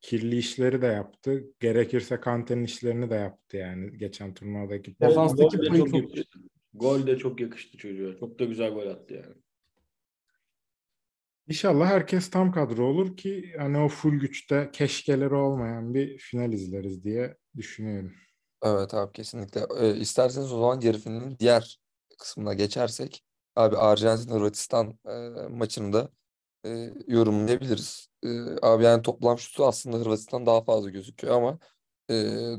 kirli 0.00 0.36
işleri 0.36 0.82
de 0.82 0.86
yaptı. 0.86 1.44
Gerekirse 1.60 2.20
Kante'nin 2.20 2.64
işlerini 2.64 3.10
de 3.10 3.14
yaptı 3.14 3.56
yani 3.56 3.98
geçen 3.98 4.34
turnuvadaki. 4.34 4.90
Defans- 4.90 5.10
Defanstaki 5.10 5.56
Gol 5.56 5.64
de 5.64 5.68
payı 5.68 5.84
çok. 5.86 6.10
Gol 6.74 7.06
de 7.06 7.18
çok 7.18 7.40
yakıştı 7.40 7.78
çocuğa. 7.78 8.16
Çok 8.16 8.38
da 8.38 8.44
güzel 8.44 8.70
gol 8.74 8.86
attı 8.86 9.14
yani. 9.14 9.34
İnşallah 11.48 11.86
herkes 11.86 12.30
tam 12.30 12.52
kadro 12.52 12.84
olur 12.84 13.16
ki 13.16 13.54
hani 13.58 13.78
o 13.78 13.88
full 13.88 14.20
güçte 14.20 14.70
keşkeleri 14.72 15.34
olmayan 15.34 15.94
bir 15.94 16.18
final 16.18 16.52
izleriz 16.52 17.04
diye 17.04 17.36
düşünüyorum. 17.56 18.12
Evet 18.62 18.94
abi 18.94 19.12
kesinlikle. 19.12 19.66
Ee, 19.80 19.96
isterseniz 19.96 20.52
o 20.52 20.60
zaman 20.60 20.80
yarı 20.80 20.98
finalin 20.98 21.38
diğer 21.38 21.80
kısmına 22.18 22.54
geçersek 22.54 23.24
abi 23.56 23.76
Arjantin 23.76 24.34
Hırvatistan 24.34 24.98
e, 25.08 25.12
maçını 25.48 25.92
da 25.92 26.08
e, 26.66 26.90
yorumlayabiliriz. 27.06 28.08
E, 28.24 28.28
abi 28.62 28.84
yani 28.84 29.02
toplam 29.02 29.38
şutu 29.38 29.66
aslında 29.66 29.96
Hırvatistan 29.96 30.46
daha 30.46 30.64
fazla 30.64 30.90
gözüküyor 30.90 31.36
ama 31.36 31.58
e, 32.10 32.14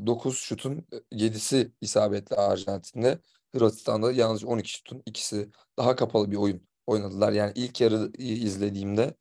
9 0.06 0.38
şutun 0.38 0.88
7'si 1.12 1.72
isabetli 1.82 2.36
Arjantin'de. 2.36 3.20
Hırvatistan'da 3.56 4.12
yalnızca 4.12 4.48
12 4.48 4.70
şutun 4.72 5.04
ikisi 5.06 5.50
daha 5.78 5.96
kapalı 5.96 6.32
bir 6.32 6.38
oyun 6.38 6.68
oynadılar. 6.88 7.32
Yani 7.32 7.52
ilk 7.56 7.82
yarı 7.82 8.12
izlediğimde 8.18 9.14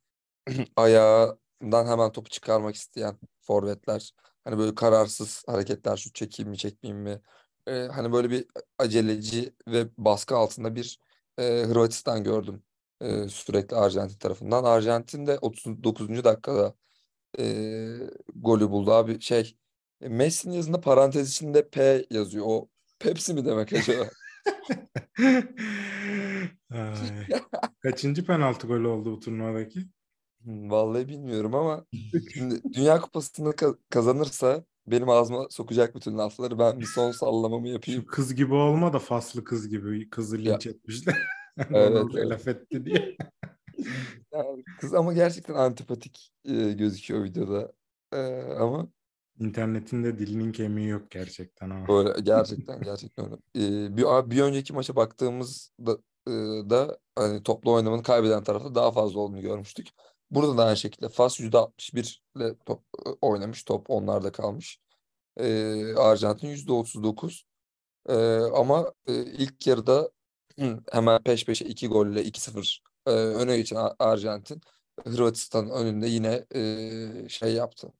ayağından 0.77 1.87
hemen 1.87 2.13
topu 2.13 2.31
çıkarmak 2.31 2.75
isteyen 2.75 3.19
forvetler 3.41 4.13
hani 4.45 4.59
böyle 4.59 4.75
kararsız 4.75 5.45
hareketler 5.47 5.97
şut 5.97 6.15
çekeyim 6.15 6.51
mi 6.51 6.59
çekmeyeyim 6.59 7.03
mi 7.05 7.21
Ee, 7.67 7.73
hani 7.73 8.13
böyle 8.13 8.31
bir 8.31 8.47
aceleci 8.79 9.55
ve 9.69 9.87
baskı 9.99 10.37
altında 10.37 10.77
bir 10.77 10.99
e, 11.39 11.63
Hırvatistan 11.63 12.25
gördüm 12.25 12.63
e, 13.01 13.29
sürekli 13.29 13.77
Arjantin 13.77 14.19
tarafından. 14.19 14.65
Arjantin 14.65 15.27
de 15.27 15.39
39. 15.39 16.25
dakikada 16.25 16.75
e, 17.39 17.45
golü 18.35 18.71
buldu 18.71 18.93
abi 18.93 19.21
şey 19.21 19.57
e, 20.01 20.09
Messi'nin 20.09 20.55
yazında 20.55 20.81
parantez 20.81 21.31
içinde 21.31 21.69
P 21.71 22.07
yazıyor. 22.11 22.47
O 22.49 22.69
Pepsi 22.99 23.35
mi 23.35 23.45
demek 23.45 23.73
acaba? 23.73 24.05
Kaçıncı 27.83 28.27
penaltı 28.27 28.67
golü 28.67 28.87
oldu 28.87 29.13
bu 29.13 29.21
turnuvadaki? 29.21 29.81
Vallahi 30.47 31.09
bilmiyorum 31.09 31.55
ama 31.55 31.87
şimdi 32.35 32.63
Dünya 32.75 33.01
Kupası'nı 33.01 33.49
ka- 33.51 33.79
kazanırsa 33.91 34.65
benim 34.87 35.09
ağzıma 35.09 35.47
sokacak 35.51 35.95
bütün 35.95 36.19
lafları 36.19 36.59
ben 36.59 36.81
bir 36.81 36.87
son 36.87 37.11
sallamamı 37.11 37.69
yapayım. 37.69 38.01
Şu 38.01 38.07
kız 38.07 38.35
gibi 38.35 38.55
olma 38.55 38.93
da 38.93 38.99
faslı 38.99 39.45
kız 39.45 39.69
gibi 39.69 40.11
kızı 40.11 40.41
Ya. 40.41 40.55
linç 40.55 40.67
etmişler. 40.67 41.17
Evet, 41.71 42.07
evet. 42.17 42.31
laf 42.31 42.49
etti 42.49 42.85
diye. 42.85 43.17
Yani 44.33 44.65
kız 44.81 44.95
ama 44.95 45.13
gerçekten 45.13 45.55
antipatik 45.55 46.33
e, 46.45 46.73
gözüküyor 46.73 47.25
videoda. 47.25 47.73
E, 48.13 48.19
ama 48.43 48.89
İnternetin 49.39 50.05
de 50.05 50.19
dilinin 50.19 50.53
kemiği 50.53 50.89
yok 50.89 51.11
gerçekten 51.11 51.71
ama. 51.71 51.89
böyle 51.89 52.21
gerçekten 52.21 52.83
gerçekten 52.83 53.25
öyle. 53.25 53.37
E, 53.87 53.97
bir, 53.97 54.05
abi 54.19 54.31
bir 54.37 54.43
önceki 54.43 54.73
maça 54.73 54.97
baktığımızda 54.97 55.99
da 56.71 56.99
hani 57.17 57.43
toplu 57.43 57.73
oynamanın 57.73 58.03
kaybeden 58.03 58.43
tarafta 58.43 58.75
daha 58.75 58.93
fazla 58.93 59.21
olduğunu 59.21 59.41
görmüştük. 59.41 59.89
Burada 60.31 60.59
da 60.59 60.65
aynı 60.65 60.77
şekilde 60.77 61.09
Fas 61.09 61.41
%61 61.41 62.21
ile 62.37 62.55
top 62.67 62.83
e, 63.07 63.11
oynamış. 63.21 63.65
Top 63.65 63.91
onlarda 63.91 64.33
kalmış. 64.33 64.81
E, 65.37 65.95
Arjantin 65.97 66.49
%39. 66.49 67.45
E, 68.09 68.15
ama 68.57 68.93
e, 69.07 69.15
ilk 69.15 69.67
yarıda 69.67 70.11
hemen 70.93 71.23
peş 71.23 71.45
peşe 71.45 71.65
iki 71.65 71.89
golle 71.89 72.23
2-0 72.25 72.81
e, 73.07 73.11
öne 73.11 73.57
geçen 73.57 73.77
Ar- 73.77 73.97
Arjantin 73.99 74.61
Hırvatistan 75.05 75.71
önünde 75.71 76.07
yine 76.07 76.45
e, 76.55 77.29
şey 77.29 77.55
yaptı. 77.55 77.93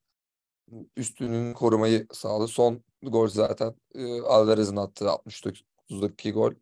Üstünün 0.97 1.53
korumayı 1.53 2.07
sağladı. 2.13 2.47
Son 2.47 2.83
gol 3.01 3.27
zaten 3.27 3.75
e, 3.95 4.21
Alvarez'in 4.21 4.75
attığı 4.75 5.05
69'daki 5.05 6.31
gol. 6.31 6.53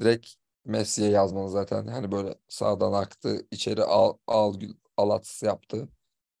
Direkt 0.00 0.39
Messi'ye 0.64 1.10
yazmalı 1.10 1.50
zaten. 1.50 1.86
Hani 1.86 2.12
böyle 2.12 2.34
sağdan 2.48 2.92
aktı, 2.92 3.46
içeri 3.50 3.82
al, 3.82 4.16
al, 4.26 4.54
al 4.96 5.10
atısı 5.10 5.46
yaptı 5.46 5.88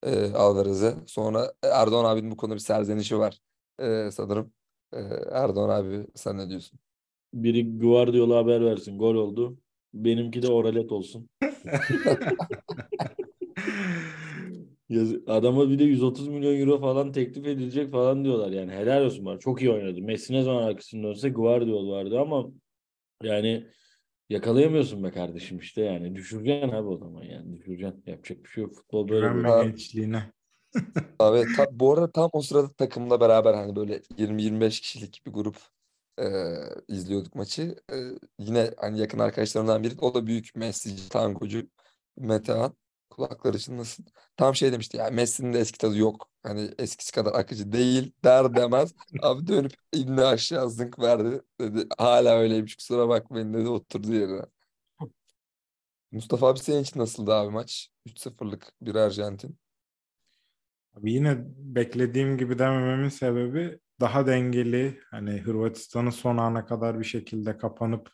e, 0.02 0.32
Alvarez'e. 0.32 0.94
Sonra 1.06 1.52
Erdoğan 1.62 2.04
abinin 2.04 2.30
bu 2.30 2.36
konuda 2.36 2.54
bir 2.54 2.60
serzenişi 2.60 3.18
var 3.18 3.40
e, 3.80 4.10
sanırım. 4.10 4.52
E, 4.92 4.98
Erdoğan 5.32 5.68
abi 5.68 6.06
sen 6.14 6.38
ne 6.38 6.48
diyorsun? 6.48 6.78
Biri 7.34 7.78
Guardiola 7.78 8.36
haber 8.36 8.64
versin. 8.64 8.98
Gol 8.98 9.14
oldu. 9.14 9.58
Benimki 9.94 10.42
de 10.42 10.48
oralet 10.48 10.92
olsun. 10.92 11.28
Adama 15.26 15.70
bir 15.70 15.78
de 15.78 15.84
130 15.84 16.28
milyon 16.28 16.60
euro 16.60 16.80
falan 16.80 17.12
teklif 17.12 17.46
edilecek 17.46 17.92
falan 17.92 18.24
diyorlar. 18.24 18.50
Yani 18.50 18.72
helal 18.72 19.04
olsun 19.04 19.26
var. 19.26 19.38
Çok 19.38 19.62
iyi 19.62 19.70
oynadı. 19.70 20.02
Messi 20.02 20.32
ne 20.32 20.42
zaman 20.42 20.62
arkasında 20.62 21.08
dönse 21.08 21.28
Guardiola 21.28 21.92
vardı 21.92 22.20
ama 22.20 22.46
yani 23.22 23.66
yakalayamıyorsun 24.30 25.04
be 25.04 25.10
kardeşim 25.10 25.58
işte 25.58 25.82
yani. 25.82 26.14
Düşüreceksin 26.14 26.68
abi 26.68 26.88
o 26.88 26.96
zaman 26.96 27.22
yani. 27.22 27.58
Düşüreceksin. 27.58 28.02
Yapacak 28.06 28.44
bir 28.44 28.48
şey 28.48 28.64
yok. 28.64 28.74
Futbol 28.74 29.08
böyle 29.08 29.26
bir 29.26 29.34
Güvenme 29.34 29.64
gençliğine. 29.64 30.32
Abi 31.18 31.44
ta- 31.56 31.80
bu 31.80 31.92
arada 31.92 32.10
tam 32.12 32.30
o 32.32 32.42
sırada 32.42 32.72
takımla 32.72 33.20
beraber 33.20 33.54
hani 33.54 33.76
böyle 33.76 34.00
20-25 34.18 34.80
kişilik 34.80 35.22
bir 35.26 35.32
grup 35.32 35.56
e, 36.20 36.24
izliyorduk 36.88 37.34
maçı. 37.34 37.76
E, 37.92 37.96
yine 38.38 38.70
hani 38.76 38.98
yakın 38.98 39.18
arkadaşlarımdan 39.18 39.82
biri 39.82 39.94
o 40.00 40.14
da 40.14 40.26
büyük 40.26 40.56
Messi'ci, 40.56 41.08
tangocu 41.08 41.68
Metehan. 42.16 42.74
Kulakları 43.10 43.58
çınlasın. 43.58 44.06
Tam 44.36 44.54
şey 44.54 44.72
demişti 44.72 44.96
ya 44.96 45.10
Messi'nin 45.10 45.52
de 45.52 45.58
eski 45.60 45.78
tadı 45.78 45.98
yok. 45.98 46.30
Hani 46.42 46.70
eskisi 46.78 47.12
kadar 47.12 47.34
akıcı 47.34 47.72
değil 47.72 48.12
der 48.24 48.54
demez. 48.54 48.94
Abi 49.22 49.46
dönüp 49.46 49.72
elini 49.92 50.22
aşağı 50.22 50.70
zınk 50.70 50.98
verdi. 50.98 51.42
Dedi 51.60 51.86
hala 51.98 52.38
öyleymiş 52.38 52.76
kusura 52.76 53.08
bakmayın 53.08 53.54
dedi 53.54 53.68
oturdu 53.68 54.12
yerine. 54.12 54.42
Mustafa 56.12 56.48
abi 56.48 56.58
senin 56.58 56.82
için 56.82 57.00
nasıldı 57.00 57.34
abi 57.34 57.50
maç? 57.50 57.90
3-0'lık 58.06 58.72
bir 58.80 58.94
Arjantin. 58.94 59.58
Abi 60.94 61.12
yine 61.12 61.38
beklediğim 61.56 62.38
gibi 62.38 62.58
demememin 62.58 63.08
sebebi 63.08 63.78
daha 64.00 64.26
dengeli 64.26 65.00
hani 65.10 65.40
Hırvatistan'ın 65.40 66.10
son 66.10 66.36
ana 66.36 66.64
kadar 66.66 67.00
bir 67.00 67.04
şekilde 67.04 67.58
kapanıp 67.58 68.10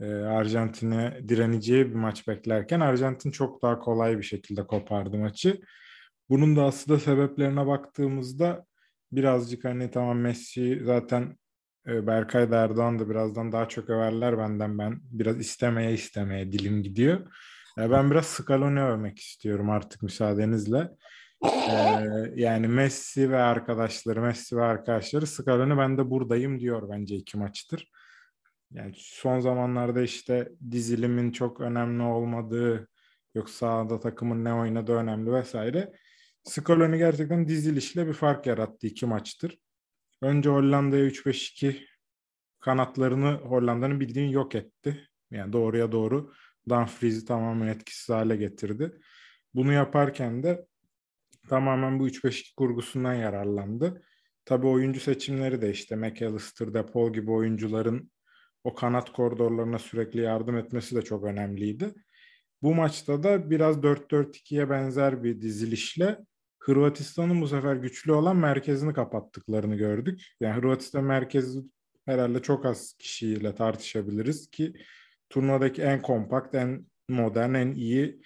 e, 0.00 0.06
Arjantin'e 0.14 1.20
direneceği 1.28 1.90
bir 1.90 1.94
maç 1.94 2.28
beklerken 2.28 2.80
Arjantin 2.80 3.30
çok 3.30 3.62
daha 3.62 3.78
kolay 3.78 4.18
bir 4.18 4.22
şekilde 4.22 4.66
kopardı 4.66 5.18
maçı. 5.18 5.60
Bunun 6.28 6.56
da 6.56 6.64
aslında 6.64 7.00
sebeplerine 7.00 7.66
baktığımızda 7.66 8.64
birazcık 9.12 9.64
hani 9.64 9.90
tamam 9.90 10.18
Messi 10.18 10.82
zaten 10.84 11.36
e, 11.86 12.06
Berkay 12.06 12.50
da 12.50 12.56
Erdoğan 12.56 12.98
da 12.98 13.10
birazdan 13.10 13.52
daha 13.52 13.68
çok 13.68 13.90
överler 13.90 14.38
benden 14.38 14.78
ben 14.78 15.00
biraz 15.02 15.40
istemeye 15.40 15.92
istemeye 15.92 16.52
dilim 16.52 16.82
gidiyor. 16.82 17.20
E, 17.78 17.90
ben 17.90 18.10
biraz 18.10 18.26
Scaloni 18.26 18.82
övmek 18.82 19.18
istiyorum 19.18 19.70
artık 19.70 20.02
müsaadenizle. 20.02 20.88
Ee, 21.44 22.32
yani 22.36 22.68
Messi 22.68 23.30
ve 23.30 23.36
arkadaşları, 23.36 24.20
Messi 24.20 24.56
ve 24.56 24.62
arkadaşları 24.62 25.26
Scaloni 25.26 25.78
ben 25.78 25.98
de 25.98 26.10
buradayım 26.10 26.60
diyor 26.60 26.88
bence 26.90 27.16
iki 27.16 27.38
maçtır. 27.38 27.90
Yani 28.70 28.92
son 28.96 29.40
zamanlarda 29.40 30.02
işte 30.02 30.52
dizilimin 30.70 31.32
çok 31.32 31.60
önemli 31.60 32.02
olmadığı, 32.02 32.88
yok 33.34 33.50
sahada 33.50 34.00
takımın 34.00 34.44
ne 34.44 34.54
oynadığı 34.54 34.94
önemli 34.94 35.32
vesaire. 35.32 35.92
Scaloni 36.44 36.98
gerçekten 36.98 37.48
dizilişle 37.48 38.06
bir 38.06 38.12
fark 38.12 38.46
yarattı 38.46 38.86
iki 38.86 39.06
maçtır. 39.06 39.58
Önce 40.22 40.50
Hollanda'ya 40.50 41.04
3-5-2 41.04 41.86
kanatlarını 42.60 43.32
Hollanda'nın 43.32 44.00
bildiğin 44.00 44.28
yok 44.28 44.54
etti. 44.54 45.08
Yani 45.30 45.52
doğruya 45.52 45.92
doğru 45.92 46.32
Dumfries'i 46.68 47.24
tamamen 47.24 47.68
etkisiz 47.68 48.08
hale 48.08 48.36
getirdi. 48.36 49.00
Bunu 49.54 49.72
yaparken 49.72 50.42
de 50.42 50.66
tamamen 51.48 51.98
bu 51.98 52.08
3-5-2 52.08 52.54
kurgusundan 52.56 53.14
yararlandı. 53.14 54.02
Tabii 54.44 54.66
oyuncu 54.66 55.00
seçimleri 55.00 55.62
de 55.62 55.70
işte 55.70 55.96
McAllister, 55.96 56.74
DePaul 56.74 57.12
gibi 57.12 57.30
oyuncuların 57.30 58.10
o 58.68 58.74
kanat 58.74 59.12
koridorlarına 59.12 59.78
sürekli 59.78 60.20
yardım 60.20 60.56
etmesi 60.56 60.96
de 60.96 61.02
çok 61.02 61.24
önemliydi. 61.24 61.94
Bu 62.62 62.74
maçta 62.74 63.22
da 63.22 63.50
biraz 63.50 63.76
4-4-2'ye 63.76 64.70
benzer 64.70 65.24
bir 65.24 65.40
dizilişle 65.40 66.18
Hırvatistan'ın 66.58 67.40
bu 67.40 67.48
sefer 67.48 67.76
güçlü 67.76 68.12
olan 68.12 68.36
merkezini 68.36 68.92
kapattıklarını 68.92 69.76
gördük. 69.76 70.22
Yani 70.40 70.56
Hırvatistan 70.56 71.04
merkezi 71.04 71.60
herhalde 72.06 72.42
çok 72.42 72.66
az 72.66 72.94
kişiyle 72.98 73.54
tartışabiliriz 73.54 74.50
ki 74.50 74.72
turnuvadaki 75.30 75.82
en 75.82 76.02
kompakt, 76.02 76.54
en 76.54 76.86
modern, 77.08 77.54
en 77.54 77.72
iyi 77.72 78.20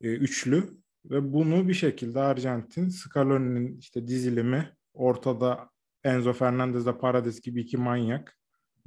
e, 0.00 0.08
üçlü 0.08 0.64
ve 1.04 1.32
bunu 1.32 1.68
bir 1.68 1.74
şekilde 1.74 2.20
Arjantin, 2.20 2.88
Scaloni'nin 2.88 3.78
işte 3.78 4.06
dizilimi 4.08 4.76
ortada 4.94 5.70
Enzo 6.04 6.32
Fernandez 6.32 6.86
de 6.86 6.98
Paredes 6.98 7.40
gibi 7.40 7.60
iki 7.60 7.76
manyak 7.76 8.38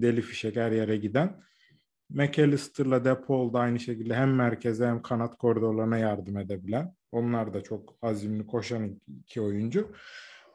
deli 0.02 0.22
fişek 0.22 0.56
her 0.56 0.72
yere 0.72 0.98
giden 0.98 1.42
McAllister'la 2.10 3.06
DePaul 3.06 3.54
da 3.54 3.60
aynı 3.60 3.80
şekilde 3.80 4.16
hem 4.16 4.36
merkeze 4.36 4.88
hem 4.88 5.02
kanat 5.02 5.38
koridorlarına 5.38 5.98
yardım 5.98 6.38
edebilen 6.38 6.94
Onlar 7.12 7.54
da 7.54 7.64
çok 7.64 7.98
azimli 8.02 8.48
koşan 8.48 9.02
iki 9.20 9.42
oyuncu. 9.42 9.92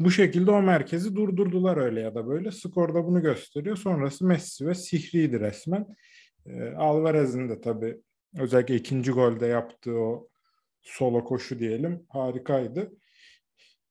Bu 0.00 0.10
şekilde 0.10 0.50
o 0.50 0.62
merkezi 0.62 1.16
durdurdular 1.16 1.76
öyle 1.76 2.00
ya 2.00 2.14
da 2.14 2.26
böyle. 2.26 2.50
Skor 2.50 2.94
da 2.94 3.06
bunu 3.06 3.22
gösteriyor. 3.22 3.76
Sonrası 3.76 4.26
Messi 4.26 4.66
ve 4.66 4.74
Sihri'ydi 4.74 5.40
resmen. 5.40 5.86
Ee, 6.46 6.70
Alvarez'in 6.70 7.48
de 7.48 7.60
tabii 7.60 8.00
özellikle 8.38 8.74
ikinci 8.74 9.10
golde 9.10 9.46
yaptığı 9.46 9.94
o 9.94 10.28
solo 10.82 11.24
koşu 11.24 11.58
diyelim 11.58 12.06
harikaydı. 12.08 12.92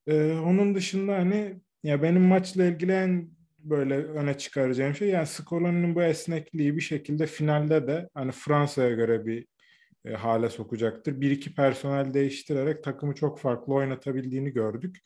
Ee, 0.08 0.32
onun 0.32 0.76
dışında 0.76 1.14
hani 1.14 1.62
ya 1.84 2.04
benim 2.04 2.22
maçla 2.22 2.66
ilgili 2.66 2.92
en 2.92 3.32
böyle 3.64 3.96
öne 3.96 4.38
çıkaracağım 4.38 4.96
şey 4.96 5.10
yani 5.10 5.28
Scolari'nin 5.28 5.96
bu 5.96 6.04
esnekliği 6.04 6.76
bir 6.76 6.82
şekilde 6.82 7.28
finalde 7.28 7.88
de 7.88 8.10
hani 8.14 8.32
Fransa'ya 8.32 8.90
göre 8.92 9.26
bir 9.26 9.48
e, 10.06 10.14
hale 10.14 10.50
sokacaktır. 10.50 11.22
Bir 11.22 11.32
iki 11.32 11.56
personel 11.56 12.14
değiştirerek 12.14 12.84
takımı 12.84 13.16
çok 13.16 13.40
farklı 13.40 13.74
oynatabildiğini 13.74 14.50
gördük. 14.54 15.00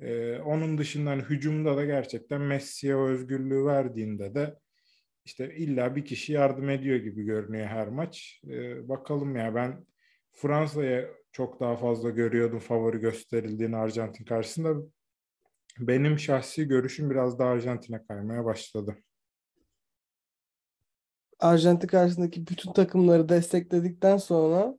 E, 0.00 0.38
onun 0.38 0.78
dışında 0.78 1.10
hani 1.10 1.22
hücumda 1.22 1.76
da 1.76 1.84
gerçekten 1.84 2.40
Messi'ye 2.40 2.96
özgürlüğü 2.96 3.66
verdiğinde 3.66 4.34
de 4.34 4.58
işte 5.24 5.54
illa 5.56 5.96
bir 5.96 6.04
kişi 6.04 6.32
yardım 6.32 6.70
ediyor 6.70 6.96
gibi 6.96 7.24
görünüyor 7.24 7.66
her 7.66 7.88
maç. 7.88 8.42
E, 8.50 8.88
bakalım 8.88 9.36
ya 9.36 9.54
ben 9.54 9.86
Fransa'ya 10.32 11.08
çok 11.32 11.60
daha 11.60 11.76
fazla 11.76 12.10
görüyordum 12.10 12.58
favori 12.58 12.98
gösterildiğini 12.98 13.76
Arjantin 13.76 14.24
karşısında. 14.24 14.74
Benim 15.78 16.18
şahsi 16.18 16.68
görüşüm 16.68 17.10
biraz 17.10 17.38
daha 17.38 17.48
Arjantin'e 17.48 18.06
kaymaya 18.06 18.44
başladı. 18.44 18.96
Arjantin 21.38 21.88
karşısındaki 21.88 22.46
bütün 22.46 22.72
takımları 22.72 23.28
destekledikten 23.28 24.16
sonra 24.16 24.78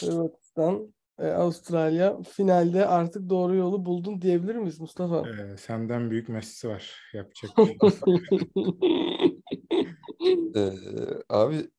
Hırvatistan, 0.00 0.94
e, 1.18 1.26
Avustralya 1.26 2.22
finalde 2.22 2.86
artık 2.86 3.28
doğru 3.30 3.54
yolu 3.54 3.86
buldun 3.86 4.22
diyebilir 4.22 4.54
miyiz 4.54 4.80
Mustafa? 4.80 5.28
Ee, 5.28 5.56
senden 5.56 6.10
büyük 6.10 6.28
Messi 6.28 6.68
var. 6.68 6.94
Yapacak 7.12 7.50
bir 7.58 7.64
şey. 7.64 7.78
Ee, 10.56 10.72
abi 11.28 11.70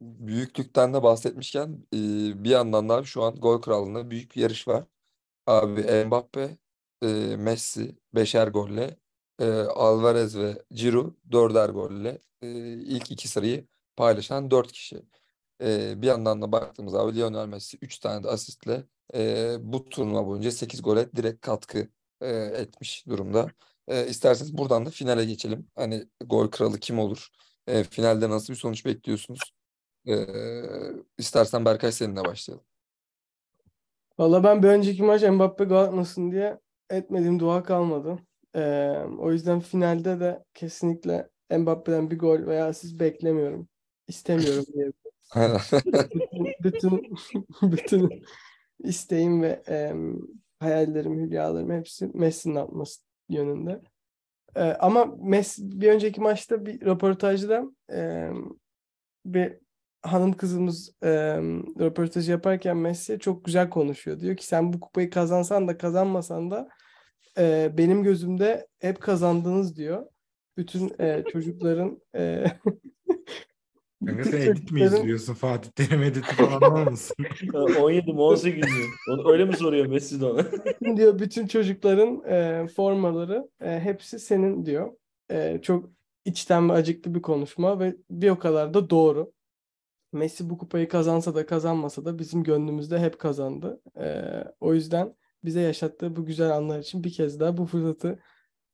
büyüklükten 0.00 0.94
de 0.94 1.02
bahsetmişken 1.02 1.86
e, 1.94 1.98
bir 2.44 2.50
yandan 2.50 2.88
da 2.88 2.94
abi 2.94 3.06
şu 3.06 3.22
an 3.22 3.34
gol 3.34 3.62
krallığında 3.62 4.10
büyük 4.10 4.36
bir 4.36 4.40
yarış 4.40 4.68
var. 4.68 4.84
Abi 5.46 6.04
Mbappe, 6.06 6.56
e, 7.02 7.06
Messi 7.36 7.96
beşer 8.14 8.48
golle, 8.48 8.96
e, 9.40 9.50
Alvarez 9.60 10.38
ve 10.38 10.62
Giroud 10.70 11.14
dörder 11.32 11.68
golle 11.68 12.18
e, 12.42 12.48
ilk 12.72 13.10
iki 13.10 13.28
sırayı 13.28 13.66
paylaşan 13.96 14.50
dört 14.50 14.72
kişi. 14.72 15.02
E, 15.62 16.02
bir 16.02 16.06
yandan 16.06 16.42
da 16.42 16.52
baktığımız 16.52 16.94
abi 16.94 17.16
Lionel 17.16 17.46
Messi 17.46 17.78
3 17.82 17.98
tane 17.98 18.24
de 18.24 18.28
asistle 18.28 18.84
e, 19.14 19.56
bu 19.60 19.88
turnuva 19.88 20.26
boyunca 20.26 20.50
8 20.50 20.82
gole 20.82 21.12
direkt 21.12 21.40
katkı 21.40 21.88
e, 22.20 22.28
etmiş 22.32 23.06
durumda. 23.06 23.48
E, 23.88 24.06
isterseniz 24.06 24.58
buradan 24.58 24.86
da 24.86 24.90
finale 24.90 25.24
geçelim. 25.24 25.68
Hani 25.76 26.08
gol 26.26 26.48
kralı 26.48 26.78
kim 26.80 26.98
olur? 26.98 27.28
E, 27.66 27.84
finalde 27.84 28.30
nasıl 28.30 28.52
bir 28.52 28.58
sonuç 28.58 28.86
bekliyorsunuz? 28.86 29.52
E, 30.08 30.26
istersen 31.18 31.64
Berkay 31.64 31.92
seninle 31.92 32.24
başlayalım. 32.24 32.64
Valla 34.18 34.44
ben 34.44 34.62
bir 34.62 34.68
önceki 34.68 35.02
maç 35.02 35.22
Mbappe 35.22 35.64
gol 35.64 35.76
atmasın 35.76 36.32
diye 36.32 36.60
etmediğim 36.90 37.40
dua 37.40 37.62
kalmadı. 37.62 38.18
Ee, 38.56 38.90
o 39.18 39.32
yüzden 39.32 39.60
finalde 39.60 40.20
de 40.20 40.44
kesinlikle 40.54 41.28
Mbappe'den 41.50 42.10
bir 42.10 42.18
gol 42.18 42.46
veya 42.46 42.66
asist 42.66 43.00
beklemiyorum. 43.00 43.68
İstemiyorum 44.08 44.64
diye. 44.74 44.92
Bütün, 46.64 47.02
bütün, 47.02 47.02
bütün 47.62 48.22
isteğim 48.78 49.42
ve 49.42 49.62
em, 49.66 50.18
hayallerim, 50.60 51.18
hülyalarım 51.18 51.70
hepsi 51.70 52.10
Messi'nin 52.14 52.54
atması 52.54 53.02
yönünde. 53.28 53.80
Ee, 54.56 54.60
ama 54.62 55.04
Messi 55.22 55.80
bir 55.80 55.92
önceki 55.92 56.20
maçta 56.20 56.66
bir 56.66 56.80
röportajda 56.80 57.64
em, 57.88 58.44
bir 59.26 59.58
hanım 60.02 60.32
kızımız 60.32 60.94
em, 61.02 61.78
röportajı 61.78 62.30
yaparken 62.30 62.76
Messi 62.76 63.18
çok 63.18 63.44
güzel 63.44 63.70
konuşuyor. 63.70 64.20
Diyor 64.20 64.36
ki 64.36 64.46
sen 64.46 64.72
bu 64.72 64.80
kupayı 64.80 65.10
kazansan 65.10 65.68
da 65.68 65.78
kazanmasan 65.78 66.50
da 66.50 66.68
e, 67.38 67.72
benim 67.78 68.02
gözümde 68.02 68.66
hep 68.78 69.00
kazandınız 69.00 69.76
diyor. 69.76 70.06
Bütün 70.56 70.92
e, 71.00 71.24
çocukların 71.32 72.02
e, 72.16 72.44
Kanka 74.06 74.24
sen 74.24 74.40
edit 74.40 74.72
mi 74.72 74.80
izliyorsun? 74.80 75.34
Fatih 75.34 75.70
Terim 75.70 76.02
editi 76.02 76.34
falan 76.34 76.62
olmasın? 76.62 77.16
17 77.80 78.12
mi 78.12 78.20
18 78.20 78.64
mi? 78.64 78.84
Onu 79.10 79.32
öyle 79.32 79.44
mi 79.44 79.56
soruyor 79.56 79.86
Messi 79.86 80.20
de 80.20 80.26
ona? 80.26 80.46
diyor 80.96 81.18
bütün 81.18 81.46
çocukların 81.46 82.22
e, 82.28 82.66
formaları 82.76 83.48
e, 83.60 83.80
hepsi 83.80 84.18
senin 84.18 84.66
diyor. 84.66 84.92
E, 85.30 85.58
çok 85.62 85.90
içten 86.24 86.68
ve 86.68 86.72
acıklı 86.72 87.14
bir 87.14 87.22
konuşma 87.22 87.80
ve 87.80 87.96
bir 88.10 88.30
o 88.30 88.38
kadar 88.38 88.74
da 88.74 88.90
doğru. 88.90 89.32
Messi 90.12 90.50
bu 90.50 90.58
kupayı 90.58 90.88
kazansa 90.88 91.34
da 91.34 91.46
kazanmasa 91.46 92.04
da 92.04 92.18
bizim 92.18 92.42
gönlümüzde 92.42 92.98
hep 92.98 93.18
kazandı. 93.18 93.82
E, 93.96 94.24
o 94.60 94.74
yüzden 94.74 95.16
bize 95.44 95.60
yaşattığı 95.60 96.16
bu 96.16 96.26
güzel 96.26 96.50
anlar 96.56 96.78
için 96.78 97.04
bir 97.04 97.12
kez 97.12 97.40
daha 97.40 97.56
bu 97.56 97.66
fırsatı 97.66 98.22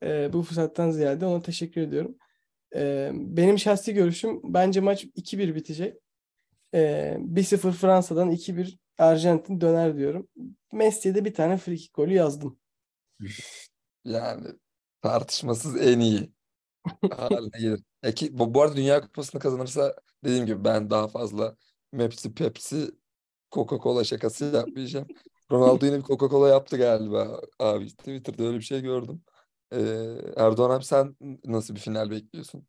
e, 0.03 0.33
bu 0.33 0.42
fırsattan 0.42 0.90
ziyade 0.90 1.27
ona 1.27 1.42
teşekkür 1.42 1.81
ediyorum. 1.81 2.16
E, 2.75 3.11
benim 3.14 3.59
şahsi 3.59 3.94
görüşüm 3.94 4.40
bence 4.44 4.81
maç 4.81 5.05
2-1 5.05 5.55
bitecek. 5.55 5.96
E, 6.75 7.16
1-0 7.20 7.72
Fransa'dan 7.72 8.31
2-1 8.31 8.79
Arjantin 8.99 9.61
döner 9.61 9.96
diyorum. 9.96 10.29
Messi'ye 10.72 11.14
de 11.14 11.25
bir 11.25 11.35
tane 11.35 11.57
free 11.57 11.87
golü 11.94 12.14
yazdım. 12.14 12.59
Yani 14.05 14.46
tartışmasız 15.03 15.81
en 15.81 16.01
iyi 16.01 16.33
haline 17.11 17.59
gelir. 17.59 17.83
E 18.03 18.14
ki, 18.14 18.38
bu, 18.38 18.55
bu 18.55 18.62
arada 18.62 18.77
Dünya 18.77 19.01
Kupası'nı 19.01 19.40
kazanırsa 19.40 19.94
dediğim 20.26 20.46
gibi 20.46 20.64
ben 20.64 20.90
daha 20.90 21.08
fazla 21.08 21.56
Pepsi 21.92 22.34
Pepsi 22.34 22.90
Coca-Cola 23.52 24.04
şakası 24.04 24.44
yapmayacağım. 24.44 25.06
Ronaldo 25.52 25.86
yine 25.86 25.98
bir 25.98 26.02
Coca-Cola 26.02 26.50
yaptı 26.50 26.76
galiba 26.76 27.40
abi. 27.58 27.86
Twitter'da 27.86 28.42
öyle 28.44 28.56
bir 28.56 28.62
şey 28.62 28.80
gördüm. 28.80 29.22
Ee, 29.72 29.78
Erdoğan 30.36 30.70
abi 30.70 30.84
sen 30.84 31.16
nasıl 31.44 31.74
bir 31.74 31.80
final 31.80 32.10
bekliyorsun? 32.10 32.66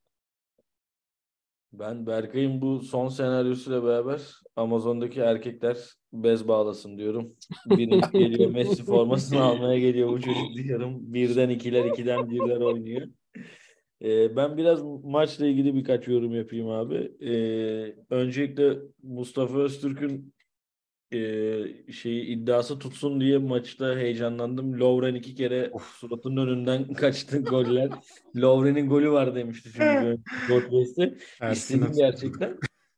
Ben 1.74 2.08
Berkay'ın 2.08 2.62
bu 2.62 2.82
son 2.82 3.10
senaryosuyla 3.10 3.84
beraber 3.84 4.22
Amazon'daki 4.56 5.20
erkekler 5.20 5.78
bez 6.14 6.48
bağlasın 6.48 6.98
diyorum. 6.98 7.36
Biri 7.66 8.02
geliyor 8.14 8.52
Messi 8.52 8.84
formasını 8.84 9.42
almaya 9.42 9.80
geliyor 9.80 10.10
bu 10.10 10.22
çocuk 10.22 10.54
diyorum. 10.54 11.14
Birden 11.14 11.50
ikiler, 11.50 11.86
ikiden 11.86 12.30
birler 12.30 12.62
oynuyor. 12.62 13.08
Ee, 14.02 14.36
ben 14.36 14.58
biraz 14.58 14.84
maçla 15.04 15.46
ilgili 15.48 15.76
birkaç 15.76 16.08
yorum 16.08 16.36
yapayım 16.36 16.70
abi. 16.70 17.12
Ee, 17.22 17.96
öncelikle 18.10 18.78
Mustafa 19.04 19.60
Öztürk'ün 19.60 20.34
e, 21.14 21.92
şeyi 21.92 22.26
iddiası 22.26 22.80
tutsun 22.80 23.22
diye 23.22 23.38
maçta 23.38 23.96
heyecanlandım. 23.98 24.80
Lovren 24.80 25.16
iki 25.16 25.36
kere 25.36 25.72
suratının 25.94 26.48
önünden 26.48 26.94
kaçtı 26.94 27.44
goller. 27.44 27.90
Lovren'in 28.36 28.90
golü 28.90 29.12
var 29.12 29.36
demişti 29.36 29.70
çünkü 29.74 30.18
podcast'te. 30.50 31.18
Tersine 31.40 31.54
İstedim 31.54 31.92
gerçekten. 31.98 32.58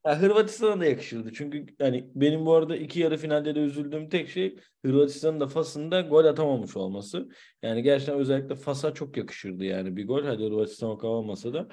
Ha, 0.09 0.21
Hırvatistan'a 0.21 0.79
da 0.79 0.85
yakışırdı. 0.85 1.33
Çünkü 1.33 1.65
hani 1.79 2.11
benim 2.15 2.45
bu 2.45 2.53
arada 2.53 2.75
iki 2.75 2.99
yarı 2.99 3.17
finalde 3.17 3.55
de 3.55 3.59
üzüldüğüm 3.59 4.09
tek 4.09 4.29
şey 4.29 4.55
Hırvatistan'ın 4.85 5.39
da 5.39 5.47
Fas'ında 5.47 6.01
gol 6.01 6.25
atamamış 6.25 6.77
olması. 6.77 7.29
Yani 7.63 7.83
gerçekten 7.83 8.17
özellikle 8.19 8.55
Fas'a 8.55 8.93
çok 8.93 9.17
yakışırdı 9.17 9.65
yani 9.65 9.95
bir 9.95 10.07
gol. 10.07 10.23
Hadi 10.23 10.43
Hırvatistan 10.43 10.89
o 10.89 10.97
kadar 10.97 11.11
olmasa 11.11 11.53
da. 11.53 11.67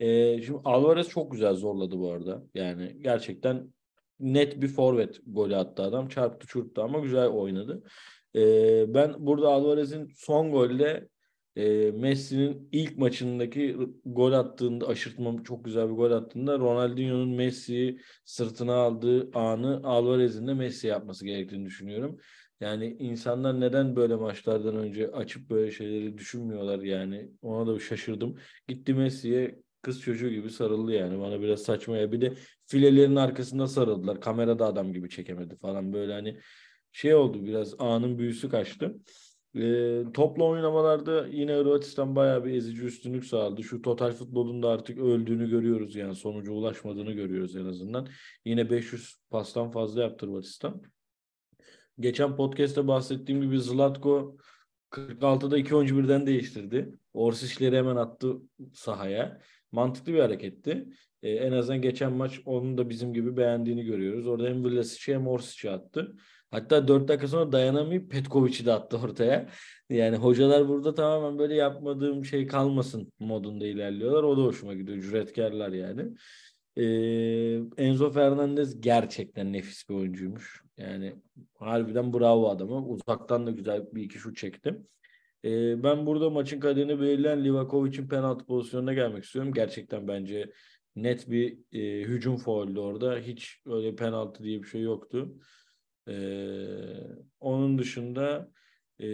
Ee, 0.00 0.42
şimdi 0.42 0.60
Alvarez 0.64 1.08
çok 1.08 1.32
güzel 1.32 1.54
zorladı 1.54 1.98
bu 1.98 2.12
arada. 2.12 2.42
Yani 2.54 2.96
gerçekten 3.00 3.72
net 4.20 4.62
bir 4.62 4.68
forvet 4.68 5.20
golü 5.26 5.56
attı 5.56 5.82
adam. 5.82 6.08
Çarptı 6.08 6.46
çurptu 6.46 6.82
ama 6.82 6.98
güzel 6.98 7.26
oynadı. 7.26 7.82
Ee, 8.36 8.94
ben 8.94 9.14
burada 9.18 9.48
Alvarez'in 9.48 10.08
son 10.16 10.52
golde 10.52 11.08
e, 11.56 11.90
Messi'nin 11.90 12.68
ilk 12.72 12.98
maçındaki 12.98 13.76
gol 14.04 14.32
attığında 14.32 14.88
aşırtma 14.88 15.42
çok 15.44 15.64
güzel 15.64 15.88
bir 15.88 15.94
gol 15.94 16.10
attığında 16.10 16.58
Ronaldinho'nun 16.58 17.28
Messi'yi 17.28 18.00
sırtına 18.24 18.74
aldığı 18.74 19.30
anı 19.38 19.80
Alvarez'in 19.84 20.46
de 20.46 20.54
Messi 20.54 20.86
yapması 20.86 21.24
gerektiğini 21.26 21.66
düşünüyorum. 21.66 22.18
Yani 22.60 22.96
insanlar 22.98 23.60
neden 23.60 23.96
böyle 23.96 24.16
maçlardan 24.16 24.76
önce 24.76 25.10
açıp 25.10 25.50
böyle 25.50 25.70
şeyleri 25.70 26.18
düşünmüyorlar 26.18 26.78
yani 26.78 27.30
ona 27.42 27.74
da 27.74 27.78
şaşırdım. 27.80 28.36
Gitti 28.68 28.94
Messi'ye 28.94 29.62
kız 29.82 30.00
çocuğu 30.00 30.30
gibi 30.30 30.50
sarıldı 30.50 30.92
yani 30.92 31.20
bana 31.20 31.40
biraz 31.40 31.62
saçma 31.62 31.96
ya 31.96 32.12
bir 32.12 32.20
de 32.20 32.34
filelerin 32.66 33.16
arkasında 33.16 33.66
sarıldılar 33.66 34.20
kamerada 34.20 34.66
adam 34.66 34.92
gibi 34.92 35.10
çekemedi 35.10 35.56
falan 35.56 35.92
böyle 35.92 36.12
hani 36.12 36.40
şey 36.92 37.14
oldu 37.14 37.46
biraz 37.46 37.74
anın 37.78 38.18
büyüsü 38.18 38.48
kaçtı. 38.48 38.94
E, 39.56 40.02
toplu 40.14 40.48
oynamalarda 40.48 41.26
yine 41.26 41.52
Hırvatistan 41.52 42.16
bayağı 42.16 42.44
bir 42.44 42.54
ezici 42.54 42.82
üstünlük 42.82 43.24
sağladı. 43.24 43.62
Şu 43.62 43.82
total 43.82 44.12
futbolun 44.12 44.62
da 44.62 44.68
artık 44.68 44.98
öldüğünü 44.98 45.50
görüyoruz 45.50 45.96
yani 45.96 46.14
sonuca 46.14 46.52
ulaşmadığını 46.52 47.12
görüyoruz 47.12 47.56
en 47.56 47.64
azından. 47.64 48.08
Yine 48.44 48.70
500 48.70 49.16
pastan 49.30 49.70
fazla 49.70 50.02
yaptı 50.02 50.26
Hırvatistan. 50.26 50.82
geçen 52.00 52.36
podcast'te 52.36 52.86
bahsettiğim 52.88 53.42
gibi 53.42 53.60
Zlatko 53.60 54.36
46'da 54.90 55.58
iki 55.58 55.76
oyuncu 55.76 55.98
birden 55.98 56.26
değiştirdi. 56.26 56.94
Orsic'leri 57.14 57.76
hemen 57.76 57.96
attı 57.96 58.36
sahaya. 58.72 59.40
Mantıklı 59.72 60.12
bir 60.12 60.20
hareketti. 60.20 60.88
Ee, 61.22 61.30
en 61.30 61.52
azından 61.52 61.82
geçen 61.82 62.12
maç 62.12 62.40
onun 62.44 62.78
da 62.78 62.90
bizim 62.90 63.14
gibi 63.14 63.36
beğendiğini 63.36 63.84
görüyoruz. 63.84 64.26
Orada 64.26 64.48
hem 64.48 64.64
Vlasic'i 64.64 65.14
hem 65.14 65.26
Orsic'i 65.26 65.70
attı. 65.70 66.16
Hatta 66.54 66.88
4 66.88 67.08
dakika 67.08 67.28
sonra 67.28 67.52
dayanamayıp 67.52 68.10
Petkovic'i 68.10 68.66
de 68.66 68.72
attı 68.72 68.98
ortaya. 68.98 69.48
Yani 69.90 70.16
hocalar 70.16 70.68
burada 70.68 70.94
tamamen 70.94 71.38
böyle 71.38 71.54
yapmadığım 71.54 72.24
şey 72.24 72.46
kalmasın 72.46 73.12
modunda 73.18 73.66
ilerliyorlar. 73.66 74.22
O 74.22 74.36
da 74.36 74.42
hoşuma 74.42 74.74
gidiyor. 74.74 75.02
Cüretkarlar 75.02 75.72
yani. 75.72 76.02
Ee, 76.76 77.82
Enzo 77.84 78.10
Fernandez 78.10 78.80
gerçekten 78.80 79.52
nefis 79.52 79.88
bir 79.88 79.94
oyuncuymuş. 79.94 80.62
Yani 80.76 81.14
harbiden 81.58 82.12
bravo 82.12 82.48
adama. 82.48 82.86
Uzaktan 82.86 83.46
da 83.46 83.50
güzel 83.50 83.86
bir 83.92 84.02
iki 84.02 84.18
şut 84.18 84.36
çekti. 84.36 84.76
Ee, 85.44 85.82
ben 85.82 86.06
burada 86.06 86.30
maçın 86.30 86.60
kaderini 86.60 87.00
belirleyen 87.00 87.44
Livakovic'in 87.44 88.08
penaltı 88.08 88.46
pozisyonuna 88.46 88.94
gelmek 88.94 89.24
istiyorum. 89.24 89.52
Gerçekten 89.52 90.08
bence 90.08 90.52
net 90.96 91.30
bir 91.30 91.58
e, 91.72 92.02
hücum 92.04 92.36
fauldü 92.36 92.80
orada. 92.80 93.18
Hiç 93.18 93.58
öyle 93.66 93.96
penaltı 93.96 94.44
diye 94.44 94.62
bir 94.62 94.68
şey 94.68 94.82
yoktu. 94.82 95.38
Ee, 96.08 96.66
onun 97.40 97.78
dışında 97.78 98.50
e, 99.00 99.06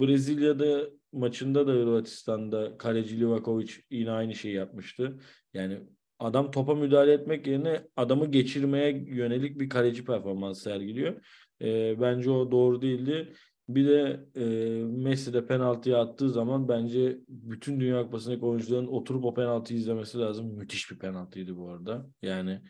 Brezilya'da 0.00 0.90
maçında 1.12 1.66
da 1.66 1.72
Hırvatistan'da 1.72 2.78
kaleci 2.78 3.20
Livakovic 3.20 3.72
yine 3.90 4.10
aynı 4.10 4.34
şeyi 4.34 4.54
yapmıştı. 4.54 5.20
Yani 5.54 5.80
adam 6.18 6.50
topa 6.50 6.74
müdahale 6.74 7.12
etmek 7.12 7.46
yerine 7.46 7.82
adamı 7.96 8.26
geçirmeye 8.30 8.90
yönelik 8.90 9.60
bir 9.60 9.68
kaleci 9.68 10.04
performans 10.04 10.62
sergiliyor. 10.62 11.22
E, 11.62 12.00
bence 12.00 12.30
o 12.30 12.50
doğru 12.50 12.82
değildi. 12.82 13.32
Bir 13.68 13.88
de 13.88 14.26
e, 14.36 14.44
Messi 14.84 15.32
de 15.32 15.46
penaltıyı 15.46 15.98
attığı 15.98 16.30
zaman 16.30 16.68
bence 16.68 17.18
bütün 17.28 17.80
Dünya 17.80 18.02
Kupası'ndaki 18.02 18.44
oyuncuların 18.44 18.86
oturup 18.86 19.24
o 19.24 19.34
penaltıyı 19.34 19.80
izlemesi 19.80 20.18
lazım. 20.18 20.56
Müthiş 20.56 20.90
bir 20.90 20.98
penaltıydı 20.98 21.56
bu 21.56 21.70
arada. 21.70 22.06
Yani 22.22 22.60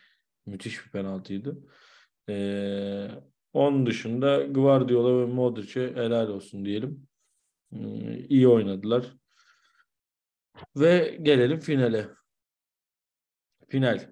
müthiş 0.46 0.86
bir 0.86 0.90
penaltıydı. 0.90 1.58
E, 2.28 3.08
onun 3.52 3.86
dışında 3.86 4.44
Guardiola 4.44 5.20
ve 5.20 5.32
Modric'e 5.32 5.94
helal 5.94 6.28
olsun 6.28 6.64
diyelim. 6.64 7.08
E, 7.72 7.78
iyi 8.28 8.48
oynadılar. 8.48 9.16
Ve 10.76 11.18
gelelim 11.22 11.60
finale. 11.60 12.08
Final. 13.68 14.10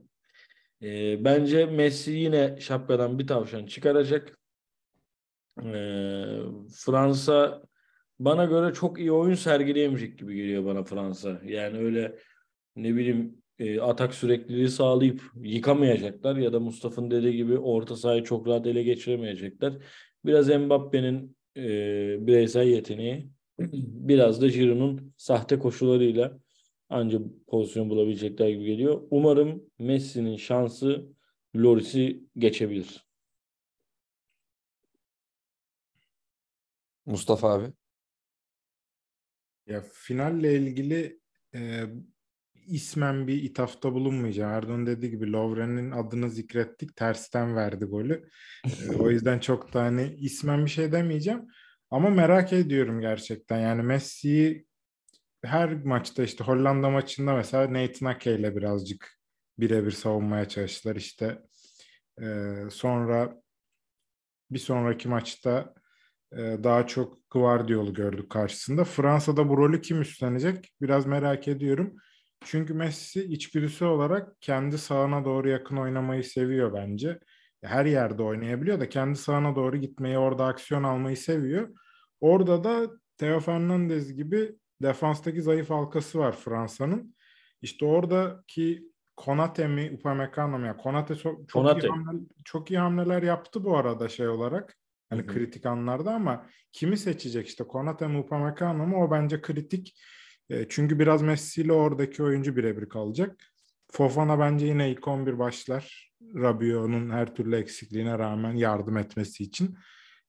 E, 0.83 1.24
bence 1.24 1.66
Messi 1.66 2.11
yine 2.11 2.61
şapkadan 2.61 3.18
bir 3.18 3.26
tavşan 3.26 3.66
çıkaracak. 3.66 4.38
E, 5.62 5.72
Fransa 6.85 7.62
bana 8.18 8.44
göre 8.44 8.74
çok 8.74 8.98
iyi 8.98 9.12
oyun 9.12 9.35
sergileyemeyecek 9.35 10.18
gibi 10.18 10.37
geliyor 10.37 10.64
bana 10.64 10.85
Fransa. 10.85 11.40
Yani 11.44 11.79
öyle 11.79 12.18
ne 12.76 12.94
bileyim 12.96 13.42
e, 13.58 13.80
atak 13.80 14.14
sürekliliği 14.14 14.68
sağlayıp 14.68 15.22
yıkamayacaklar 15.42 16.36
ya 16.36 16.52
da 16.52 16.60
Mustafa'nın 16.60 17.10
dediği 17.10 17.36
gibi 17.36 17.58
orta 17.58 17.96
sahayı 17.96 18.24
çok 18.24 18.46
rahat 18.48 18.66
ele 18.66 18.82
geçiremeyecekler. 18.82 19.72
Biraz 20.24 20.48
Mbappe'nin 20.48 21.36
e, 21.56 21.62
bireysel 22.26 22.66
yeteneği, 22.66 23.28
biraz 24.08 24.42
da 24.42 24.48
Giroud'un 24.48 25.14
sahte 25.16 25.58
koşularıyla 25.58 26.38
ancak 26.88 27.22
pozisyon 27.46 27.90
bulabilecekler 27.90 28.48
gibi 28.48 28.64
geliyor. 28.64 29.02
Umarım 29.10 29.62
Messi'nin 29.78 30.36
şansı 30.36 31.06
Loris'i 31.56 32.24
geçebilir. 32.36 33.06
Mustafa 37.06 37.52
abi. 37.52 37.72
Ya 39.66 39.82
finalle 39.92 40.56
ilgili 40.56 41.20
e, 41.54 41.84
ismen 42.68 43.26
bir 43.26 43.42
ithafta 43.42 43.92
bulunmayacağım. 43.94 44.52
Erdoğan 44.52 44.87
dediği 44.87 45.11
gibi 45.11 45.33
Lovren'in 45.33 45.90
adını 45.90 46.31
zikrettik. 46.31 46.96
Tersten 46.96 47.57
verdi 47.57 47.85
golü. 47.85 48.29
E, 48.64 48.96
o 48.96 49.11
yüzden 49.11 49.38
çok 49.38 49.74
da 49.74 49.83
hani 49.83 50.14
ismen 50.18 50.64
bir 50.64 50.70
şey 50.70 50.92
demeyeceğim. 50.92 51.48
Ama 51.90 52.11
merak 52.11 52.52
ediyorum 52.52 53.00
gerçekten. 53.00 53.59
Yani 53.59 53.83
Messi'yi 53.83 54.66
her 55.44 55.85
maçta 55.85 56.22
işte 56.22 56.44
Hollanda 56.44 56.90
maçında 56.90 57.35
mesela 57.35 57.72
Nathan 57.72 58.07
Ake 58.07 58.35
ile 58.35 58.57
birazcık 58.57 59.18
birebir 59.59 59.90
savunmaya 59.90 60.48
çalıştılar. 60.48 60.96
İşte 60.96 61.42
e, 62.22 62.55
sonra 62.70 63.42
bir 64.50 64.59
sonraki 64.59 65.09
maçta 65.09 65.74
e, 66.33 66.37
daha 66.38 66.87
çok 66.87 67.31
Guardiol'u 67.31 67.94
gördük 67.94 68.31
karşısında. 68.31 68.85
Fransa'da 68.85 69.48
bu 69.48 69.57
rolü 69.57 69.81
kim 69.81 70.00
üstlenecek? 70.00 70.72
Biraz 70.81 71.07
merak 71.07 71.48
ediyorum. 71.48 71.96
Çünkü 72.44 72.75
Messi 72.75 73.25
içgüdüsü 73.25 73.85
olarak 73.85 74.40
kendi 74.40 74.79
sahana 74.79 75.25
doğru 75.25 75.49
yakın 75.49 75.77
oynamayı 75.77 76.25
seviyor 76.25 76.75
bence. 76.75 77.18
Her 77.64 77.87
yerde 77.87 78.22
oynayabiliyor 78.22 78.81
da 78.81 78.88
kendi 78.88 79.18
sahana 79.18 79.57
doğru 79.57 79.77
gitmeyi, 79.77 80.18
orada 80.18 80.46
aksiyon 80.46 80.83
almayı 80.83 81.16
seviyor. 81.16 81.68
Orada 82.20 82.64
da 82.64 82.90
Theo 83.18 83.40
Fernandez 83.40 84.14
gibi 84.14 84.57
defanstaki 84.83 85.42
zayıf 85.42 85.70
halkası 85.70 86.18
var 86.18 86.37
Fransa'nın. 86.37 87.16
İşte 87.62 87.87
oradaki 87.87 88.90
Konate 89.16 89.68
mi, 89.68 89.90
Upamecano 89.99 90.59
mu? 90.59 90.66
Yani 90.66 90.77
Konate 90.77 91.14
çok, 91.14 91.49
çok, 91.49 91.62
Konate. 91.62 91.87
Iyi 91.87 91.90
hamle, 91.90 92.20
çok 92.44 92.70
iyi 92.70 92.79
hamleler 92.79 93.22
yaptı 93.22 93.64
bu 93.64 93.77
arada 93.77 94.09
şey 94.09 94.29
olarak. 94.29 94.77
Hani 95.11 95.27
kritik 95.27 95.66
anlarda 95.66 96.14
ama 96.14 96.46
kimi 96.72 96.96
seçecek 96.96 97.46
işte 97.46 97.64
Konate 97.64 98.07
mi, 98.07 98.18
Upamecano 98.18 98.87
mu? 98.87 99.05
O 99.05 99.11
bence 99.11 99.40
kritik. 99.40 100.01
E, 100.50 100.66
çünkü 100.68 100.98
biraz 100.98 101.22
Messi 101.22 101.62
ile 101.62 101.72
oradaki 101.72 102.22
oyuncu 102.22 102.56
birebir 102.56 102.88
kalacak. 102.88 103.37
Fofana 103.90 104.38
bence 104.38 104.66
yine 104.66 104.90
ilk 104.90 105.09
11 105.09 105.38
başlar. 105.38 106.12
Rabiot'un 106.35 107.11
her 107.11 107.35
türlü 107.35 107.56
eksikliğine 107.56 108.18
rağmen 108.18 108.52
yardım 108.52 108.96
etmesi 108.96 109.44
için. 109.44 109.76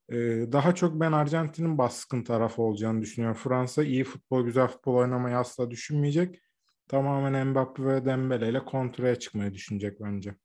Ee, 0.10 0.46
daha 0.52 0.76
çok 0.76 1.00
ben 1.00 1.12
Arjantin'in 1.12 1.78
baskın 1.78 2.24
tarafı 2.24 2.62
olacağını 2.62 3.02
düşünüyorum. 3.02 3.38
Fransa 3.44 3.84
iyi 3.84 4.04
futbol, 4.04 4.46
güzel 4.46 4.68
futbol 4.68 4.96
oynamayı 4.96 5.38
asla 5.38 5.72
düşünmeyecek. 5.72 6.42
Tamamen 6.88 7.48
Mbappe 7.48 7.86
ve 7.86 8.06
Dembele 8.06 8.50
ile 8.50 8.66
kontraya 8.66 9.16
çıkmayı 9.16 9.54
düşünecek 9.54 10.02
bence. 10.02 10.36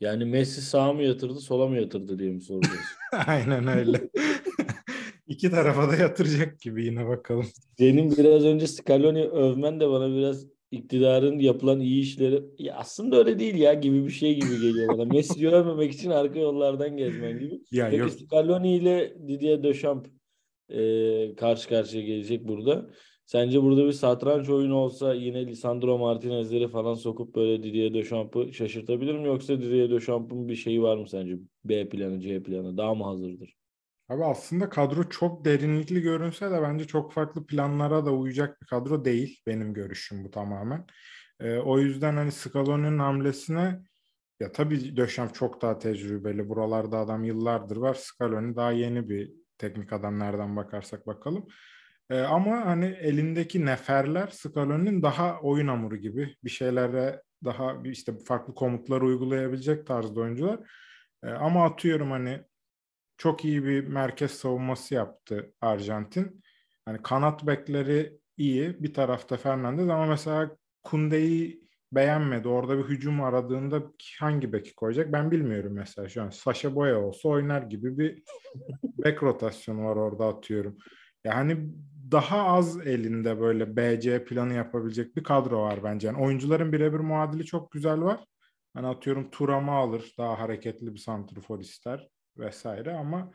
Yani 0.00 0.24
Messi 0.24 0.62
sağa 0.62 0.92
mı 0.92 1.02
yatırdı, 1.02 1.40
sola 1.40 1.68
mı 1.68 1.76
yatırdı 1.76 2.18
diye 2.18 2.32
mi 2.32 2.40
soracağız? 2.40 2.86
Aynen 3.26 3.66
öyle. 3.66 4.08
İki 5.44 5.54
tarafa 5.54 5.90
da 5.90 5.96
yatıracak 5.96 6.60
gibi 6.60 6.84
yine 6.84 7.08
bakalım. 7.08 7.46
Senin 7.78 8.16
biraz 8.16 8.44
önce 8.44 8.66
Scaloni 8.66 9.24
övmen 9.24 9.80
de 9.80 9.88
bana 9.88 10.16
biraz 10.16 10.46
iktidarın 10.70 11.38
yapılan 11.38 11.80
iyi 11.80 12.02
işleri 12.02 12.42
ya 12.58 12.74
aslında 12.74 13.16
öyle 13.16 13.38
değil 13.38 13.54
ya 13.54 13.74
gibi 13.74 14.04
bir 14.04 14.10
şey 14.10 14.34
gibi 14.34 14.60
geliyor 14.60 14.88
bana. 14.88 15.04
Messi'yi 15.04 15.48
övmemek 15.48 15.92
için 15.92 16.10
arka 16.10 16.38
yollardan 16.38 16.96
gezmen 16.96 17.38
gibi. 17.38 17.60
Ya 17.72 17.90
Peki 17.90 18.00
yok 18.00 18.10
Scaloni 18.10 18.76
ile 18.76 19.16
Didier 19.28 19.62
Deschamps 19.62 20.10
e, 20.68 21.34
karşı 21.36 21.68
karşıya 21.68 22.02
gelecek 22.02 22.48
burada. 22.48 22.90
Sence 23.26 23.62
burada 23.62 23.86
bir 23.86 23.92
satranç 23.92 24.48
oyunu 24.48 24.74
olsa 24.74 25.14
yine 25.14 25.46
Lisandro 25.46 25.98
Martinez'leri 25.98 26.68
falan 26.68 26.94
sokup 26.94 27.36
böyle 27.36 27.62
Didier 27.62 27.94
Deschamps'ı 27.94 28.52
şaşırtabilir 28.52 29.14
mi? 29.14 29.26
Yoksa 29.26 29.60
Didier 29.60 29.90
Deschamps'ın 29.90 30.48
bir 30.48 30.56
şeyi 30.56 30.82
var 30.82 30.96
mı 30.96 31.08
sence? 31.08 31.38
B 31.64 31.88
planı, 31.88 32.20
C 32.20 32.42
planı 32.42 32.76
daha 32.76 32.94
mı 32.94 33.04
hazırdır? 33.04 33.63
Abi 34.08 34.24
aslında 34.24 34.68
kadro 34.68 35.08
çok 35.08 35.44
derinlikli 35.44 36.02
görünse 36.02 36.50
de 36.50 36.62
bence 36.62 36.86
çok 36.86 37.12
farklı 37.12 37.46
planlara 37.46 38.06
da 38.06 38.12
uyacak 38.12 38.62
bir 38.62 38.66
kadro 38.66 39.04
değil. 39.04 39.42
Benim 39.46 39.74
görüşüm 39.74 40.24
bu 40.24 40.30
tamamen. 40.30 40.86
Ee, 41.40 41.58
o 41.58 41.78
yüzden 41.78 42.16
hani 42.16 42.32
Scaloni'nin 42.32 42.98
hamlesine 42.98 43.80
ya 44.40 44.52
tabii 44.52 44.96
Döşem 44.96 45.28
çok 45.28 45.62
daha 45.62 45.78
tecrübeli. 45.78 46.48
Buralarda 46.48 46.98
adam 46.98 47.24
yıllardır 47.24 47.76
var. 47.76 47.94
Scaloni 47.94 48.56
daha 48.56 48.72
yeni 48.72 49.08
bir 49.08 49.32
teknik 49.58 49.92
adam 49.92 50.18
nereden 50.18 50.56
bakarsak 50.56 51.06
bakalım. 51.06 51.46
Ee, 52.10 52.20
ama 52.20 52.66
hani 52.66 52.86
elindeki 52.86 53.66
neferler 53.66 54.28
Scaloni'nin 54.28 55.02
daha 55.02 55.40
oyun 55.40 55.68
hamuru 55.68 55.96
gibi 55.96 56.36
bir 56.44 56.50
şeylere 56.50 57.22
daha 57.44 57.76
işte 57.84 58.12
farklı 58.28 58.54
komutlar 58.54 59.02
uygulayabilecek 59.02 59.86
tarzda 59.86 60.20
oyuncular. 60.20 60.60
Ee, 61.24 61.28
ama 61.30 61.64
atıyorum 61.64 62.10
hani 62.10 62.44
çok 63.16 63.44
iyi 63.44 63.64
bir 63.64 63.86
merkez 63.86 64.30
savunması 64.30 64.94
yaptı 64.94 65.52
Arjantin. 65.60 66.42
Hani 66.84 67.02
kanat 67.02 67.46
bekleri 67.46 68.18
iyi. 68.36 68.82
Bir 68.82 68.94
tarafta 68.94 69.36
Fernandez 69.36 69.88
ama 69.88 70.06
mesela 70.06 70.56
Kunde'yi 70.82 71.64
beğenmedi. 71.92 72.48
Orada 72.48 72.78
bir 72.78 72.84
hücum 72.84 73.22
aradığında 73.22 73.82
hangi 74.20 74.52
beki 74.52 74.74
koyacak 74.74 75.12
ben 75.12 75.30
bilmiyorum 75.30 75.72
mesela 75.74 76.08
şu 76.08 76.22
an. 76.22 76.30
Saşa 76.30 76.74
Boya 76.74 77.00
olsa 77.00 77.28
oynar 77.28 77.62
gibi 77.62 77.98
bir 77.98 78.22
bek 78.82 79.22
rotasyonu 79.22 79.84
var 79.84 79.96
orada 79.96 80.26
atıyorum. 80.26 80.78
Yani 81.24 81.68
daha 82.10 82.42
az 82.42 82.86
elinde 82.86 83.40
böyle 83.40 83.76
BC 83.76 84.24
planı 84.24 84.54
yapabilecek 84.54 85.16
bir 85.16 85.24
kadro 85.24 85.62
var 85.62 85.84
bence. 85.84 86.06
Yani 86.06 86.18
oyuncuların 86.18 86.72
birebir 86.72 86.98
muadili 86.98 87.44
çok 87.44 87.72
güzel 87.72 88.00
var. 88.00 88.24
Hani 88.74 88.86
atıyorum 88.86 89.30
Turam'ı 89.30 89.72
alır. 89.72 90.14
Daha 90.18 90.38
hareketli 90.38 90.94
bir 90.94 90.98
santrfor 90.98 91.60
ister. 91.60 92.08
Vesaire 92.38 92.92
ama 92.92 93.32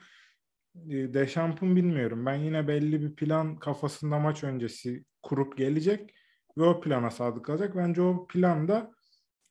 e, 0.76 1.14
Deschamps'ın 1.14 1.76
bilmiyorum. 1.76 2.26
Ben 2.26 2.36
yine 2.36 2.68
belli 2.68 3.02
bir 3.02 3.16
plan 3.16 3.60
kafasında 3.60 4.20
maç 4.20 4.44
öncesi 4.44 5.04
kurup 5.24 5.58
gelecek 5.58 6.16
ve 6.58 6.64
o 6.64 6.82
plana 6.82 7.12
sadık 7.12 7.46
kalacak. 7.46 7.76
Bence 7.76 8.02
o 8.02 8.28
planda 8.28 8.92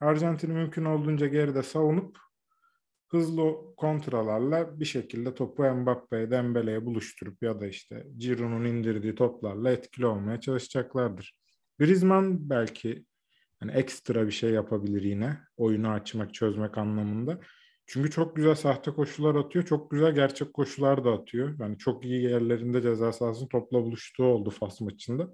Arjantin'i 0.01 0.53
mümkün 0.53 0.85
olduğunca 0.85 1.27
geride 1.27 1.63
savunup 1.63 2.19
hızlı 3.09 3.55
kontralarla 3.77 4.81
bir 4.81 4.85
şekilde 4.85 5.35
topu 5.35 5.63
Mbappe'ye, 5.63 6.31
Dembele'ye 6.31 6.87
buluşturup 6.87 7.43
ya 7.43 7.61
da 7.61 7.67
işte 7.67 8.07
Giroud'un 8.19 8.65
indirdiği 8.65 9.15
toplarla 9.15 9.71
etkili 9.71 10.07
olmaya 10.07 10.41
çalışacaklardır. 10.41 11.35
Griezmann 11.79 12.51
belki 12.51 13.05
hani 13.61 13.73
ekstra 13.73 14.27
bir 14.27 14.33
şey 14.33 14.51
yapabilir 14.51 15.03
yine 15.03 15.39
oyunu 15.57 15.89
açmak, 15.89 16.35
çözmek 16.35 16.79
anlamında. 16.79 17.41
Çünkü 17.91 18.11
çok 18.11 18.37
güzel 18.37 18.55
sahte 18.55 18.91
koşular 18.91 19.35
atıyor. 19.35 19.67
Çok 19.67 19.91
güzel 19.91 20.15
gerçek 20.15 20.55
koşular 20.55 21.05
da 21.05 21.13
atıyor. 21.13 21.57
Yani 21.61 21.79
çok 21.79 22.05
iyi 22.05 22.23
yerlerinde 22.23 22.83
ceza 22.83 23.13
sahasının 23.13 23.49
topla 23.49 23.83
buluştuğu 23.83 24.25
oldu 24.25 24.51
Fas 24.51 24.81
maçında. 24.81 25.29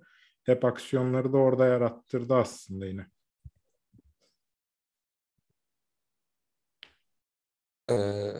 Hep 0.45 0.65
aksiyonları 0.65 1.33
da 1.33 1.37
orada 1.37 1.67
yarattırdı 1.67 2.35
aslında 2.35 2.87
yine. 2.87 3.07
Ee, 7.91 8.33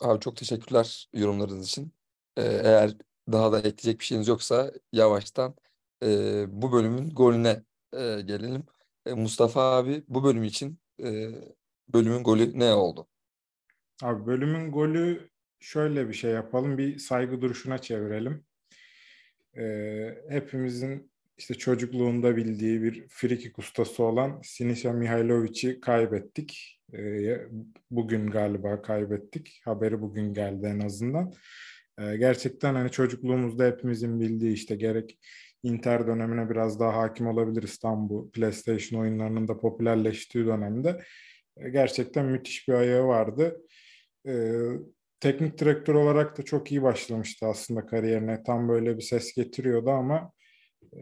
abi 0.00 0.20
çok 0.20 0.36
teşekkürler 0.36 1.08
yorumlarınız 1.14 1.66
için. 1.68 1.92
Ee, 2.36 2.42
eğer 2.42 2.96
daha 3.32 3.52
da 3.52 3.58
ekleyecek 3.58 4.00
bir 4.00 4.04
şeyiniz 4.04 4.28
yoksa 4.28 4.72
yavaştan 4.92 5.54
e, 6.02 6.44
bu 6.48 6.72
bölümün 6.72 7.10
golüne 7.10 7.64
e, 7.92 8.20
gelelim. 8.20 8.64
E, 9.06 9.12
Mustafa 9.14 9.60
abi 9.62 10.04
bu 10.08 10.24
bölüm 10.24 10.44
için 10.44 10.78
e, 11.04 11.30
bölümün 11.88 12.24
golü 12.24 12.58
ne 12.58 12.74
oldu? 12.74 13.08
Abi 14.02 14.26
bölümün 14.26 14.72
golü 14.72 15.30
şöyle 15.60 16.08
bir 16.08 16.14
şey 16.14 16.30
yapalım. 16.30 16.78
Bir 16.78 16.98
saygı 16.98 17.40
duruşuna 17.40 17.78
çevirelim. 17.78 18.44
Ee, 19.56 20.14
hepimizin 20.28 21.12
işte 21.38 21.54
çocukluğunda 21.54 22.36
bildiği 22.36 22.82
bir 22.82 23.08
frikik 23.08 23.58
ustası 23.58 24.02
olan 24.02 24.40
Sinisa 24.44 24.92
Mihailovic'i 24.92 25.80
kaybettik. 25.80 26.80
Ee, 26.94 27.38
bugün 27.90 28.26
galiba 28.26 28.82
kaybettik. 28.82 29.60
Haberi 29.64 30.00
bugün 30.00 30.34
geldi 30.34 30.66
en 30.66 30.80
azından. 30.80 31.32
Ee, 31.98 32.16
gerçekten 32.16 32.74
hani 32.74 32.90
çocukluğumuzda 32.90 33.66
hepimizin 33.66 34.20
bildiği 34.20 34.52
işte 34.52 34.76
gerek 34.76 35.18
Inter 35.62 36.06
dönemine 36.06 36.50
biraz 36.50 36.80
daha 36.80 36.96
hakim 36.96 37.26
olabilir 37.26 37.62
İstanbul 37.62 38.30
PlayStation 38.30 39.00
oyunlarının 39.00 39.48
da 39.48 39.60
popülerleştiği 39.60 40.46
dönemde. 40.46 41.02
Ee, 41.56 41.70
gerçekten 41.70 42.26
müthiş 42.26 42.68
bir 42.68 42.72
ayağı 42.72 43.06
vardı. 43.06 43.62
Ee, 44.26 44.72
teknik 45.20 45.58
direktör 45.58 45.94
olarak 45.94 46.38
da 46.38 46.42
çok 46.42 46.72
iyi 46.72 46.82
başlamıştı 46.82 47.46
aslında 47.46 47.86
kariyerine. 47.86 48.42
Tam 48.42 48.68
böyle 48.68 48.96
bir 48.96 49.02
ses 49.02 49.34
getiriyordu 49.34 49.90
ama 49.90 50.32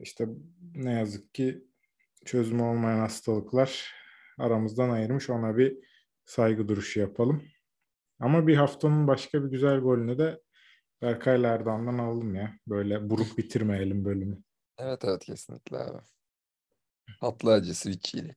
işte 0.02 0.26
ne 0.74 0.92
yazık 0.92 1.34
ki 1.34 1.64
çözümü 2.24 2.62
olmayan 2.62 2.98
hastalıklar 2.98 3.94
aramızdan 4.38 4.90
ayırmış. 4.90 5.30
Ona 5.30 5.56
bir 5.56 5.78
saygı 6.24 6.68
duruşu 6.68 7.00
yapalım. 7.00 7.42
Ama 8.20 8.46
bir 8.46 8.56
haftanın 8.56 9.06
başka 9.06 9.44
bir 9.44 9.50
güzel 9.50 9.78
golünü 9.80 10.18
de 10.18 10.40
Berkay 11.02 11.42
Lerdan'dan 11.42 11.98
aldım 11.98 12.34
ya. 12.34 12.54
Böyle 12.66 13.10
buruk 13.10 13.38
bitirmeyelim 13.38 14.04
bölümü. 14.04 14.42
Evet 14.78 15.04
evet 15.04 15.24
kesinlikle 15.24 15.78
abi. 15.78 15.98
Tatlı 17.20 17.52
acısı 17.52 17.88
Vicky'li. 17.88 18.36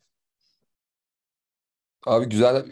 Abi 2.06 2.30
güzel 2.30 2.72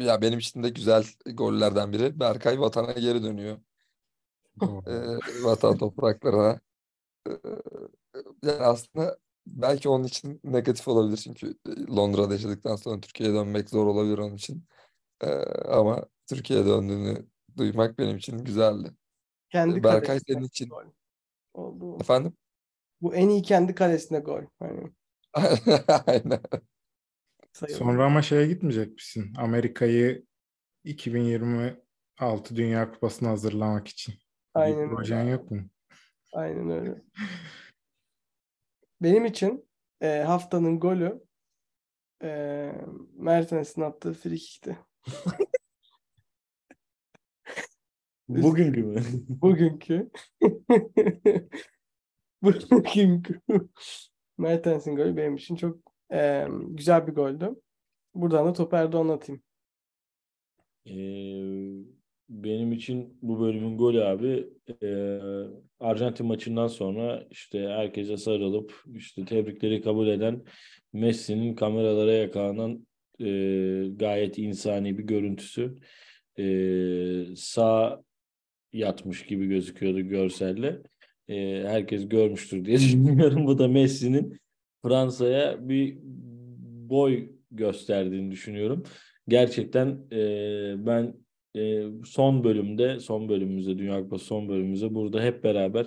ya 0.00 0.22
benim 0.22 0.38
için 0.38 0.62
de 0.62 0.68
güzel 0.68 1.04
gollerden 1.34 1.92
biri. 1.92 2.20
Berkay 2.20 2.60
vatana 2.60 2.92
geri 2.92 3.22
dönüyor. 3.22 3.58
Ee, 4.62 5.18
vatan 5.44 5.78
topraklarına. 5.78 6.60
Ee, 7.28 7.32
yani 8.42 8.62
aslında 8.62 9.18
belki 9.46 9.88
onun 9.88 10.04
için 10.04 10.40
negatif 10.44 10.88
olabilir 10.88 11.16
çünkü 11.16 11.54
Londra'da 11.96 12.32
yaşadıktan 12.32 12.76
sonra 12.76 13.00
Türkiye'ye 13.00 13.34
dönmek 13.34 13.70
zor 13.70 13.86
olabilir 13.86 14.18
onun 14.18 14.34
için. 14.34 14.64
Ee, 15.20 15.28
ama 15.68 16.06
Türkiye'ye 16.26 16.66
döndüğünü 16.66 17.26
duymak 17.56 17.98
benim 17.98 18.16
için 18.16 18.38
güzeldi. 18.44 18.90
Kendi 19.50 19.82
Berkay 19.82 20.20
senin 20.28 20.44
için 20.44 20.68
gol 20.68 20.84
oldu. 21.54 21.98
efendim? 22.00 22.32
Bu 23.00 23.14
en 23.14 23.28
iyi 23.28 23.42
kendi 23.42 23.74
kalesine 23.74 24.18
gol. 24.18 24.42
Hani 24.58 24.92
Aynen. 26.06 26.40
Sayılır. 27.52 27.78
Sonra 27.78 28.04
ama 28.04 28.22
şeye 28.22 28.46
gitmeyecek 28.46 28.94
misin? 28.94 29.32
Amerika'yı 29.38 30.24
2026 30.84 32.56
Dünya 32.56 32.90
Kupası'na 32.90 33.28
hazırlamak 33.28 33.88
için. 33.88 34.14
Bir 34.56 34.60
Aynen 34.60 34.90
projen 34.90 35.20
öyle. 35.20 35.30
yok 35.30 35.50
mu? 35.50 35.60
Aynen 36.32 36.70
öyle. 36.70 37.02
Benim 39.02 39.24
için 39.24 39.68
e, 40.00 40.18
haftanın 40.18 40.80
golü 40.80 41.20
e, 42.22 42.72
Mertens'in 43.12 43.82
attığı 43.82 44.12
frikikti. 44.12 44.78
Bugünkü 48.28 48.82
mü? 48.82 49.02
Bugünkü. 49.28 50.10
Bugünkü. 52.42 53.40
Mertens'in 54.38 54.96
golü 54.96 55.16
benim 55.16 55.34
için 55.36 55.56
çok 55.56 55.97
e, 56.12 56.46
güzel 56.68 57.06
bir 57.06 57.12
goldü. 57.12 57.60
Buradan 58.14 58.46
da 58.46 58.52
topu 58.52 58.76
Erdoğan'a 58.76 59.12
atayım. 59.12 59.42
Ee, 60.86 60.92
benim 62.28 62.72
için 62.72 63.18
bu 63.22 63.40
bölümün 63.40 63.78
golü 63.78 64.04
abi 64.04 64.48
e, 64.82 65.18
Arjantin 65.80 66.26
maçından 66.26 66.66
sonra 66.66 67.26
işte 67.30 67.68
herkese 67.68 68.16
sarılıp 68.16 68.84
işte 68.94 69.24
tebrikleri 69.24 69.82
kabul 69.82 70.08
eden 70.08 70.44
Messi'nin 70.92 71.54
kameralara 71.54 72.12
yakalanan 72.12 72.86
e, 73.20 73.24
gayet 73.96 74.38
insani 74.38 74.98
bir 74.98 75.04
görüntüsü. 75.04 75.74
E, 76.38 77.36
sağ 77.36 78.02
yatmış 78.72 79.26
gibi 79.26 79.46
gözüküyordu 79.46 80.00
görselle. 80.00 80.82
E, 81.28 81.64
herkes 81.66 82.08
görmüştür 82.08 82.64
diye 82.64 82.76
düşünüyorum. 82.78 83.46
Bu 83.46 83.58
da 83.58 83.68
Messi'nin 83.68 84.40
Fransa'ya 84.82 85.68
bir 85.68 85.98
boy 86.90 87.28
gösterdiğini 87.50 88.30
düşünüyorum. 88.30 88.82
Gerçekten 89.28 89.98
e, 90.12 90.20
ben 90.86 91.14
e, 91.56 91.84
son 92.04 92.44
bölümde, 92.44 93.00
son 93.00 93.28
bölümümüzde, 93.28 93.78
Dünya 93.78 94.00
Kupası 94.00 94.24
son 94.24 94.48
bölümümüzde 94.48 94.94
burada 94.94 95.22
hep 95.22 95.44
beraber 95.44 95.86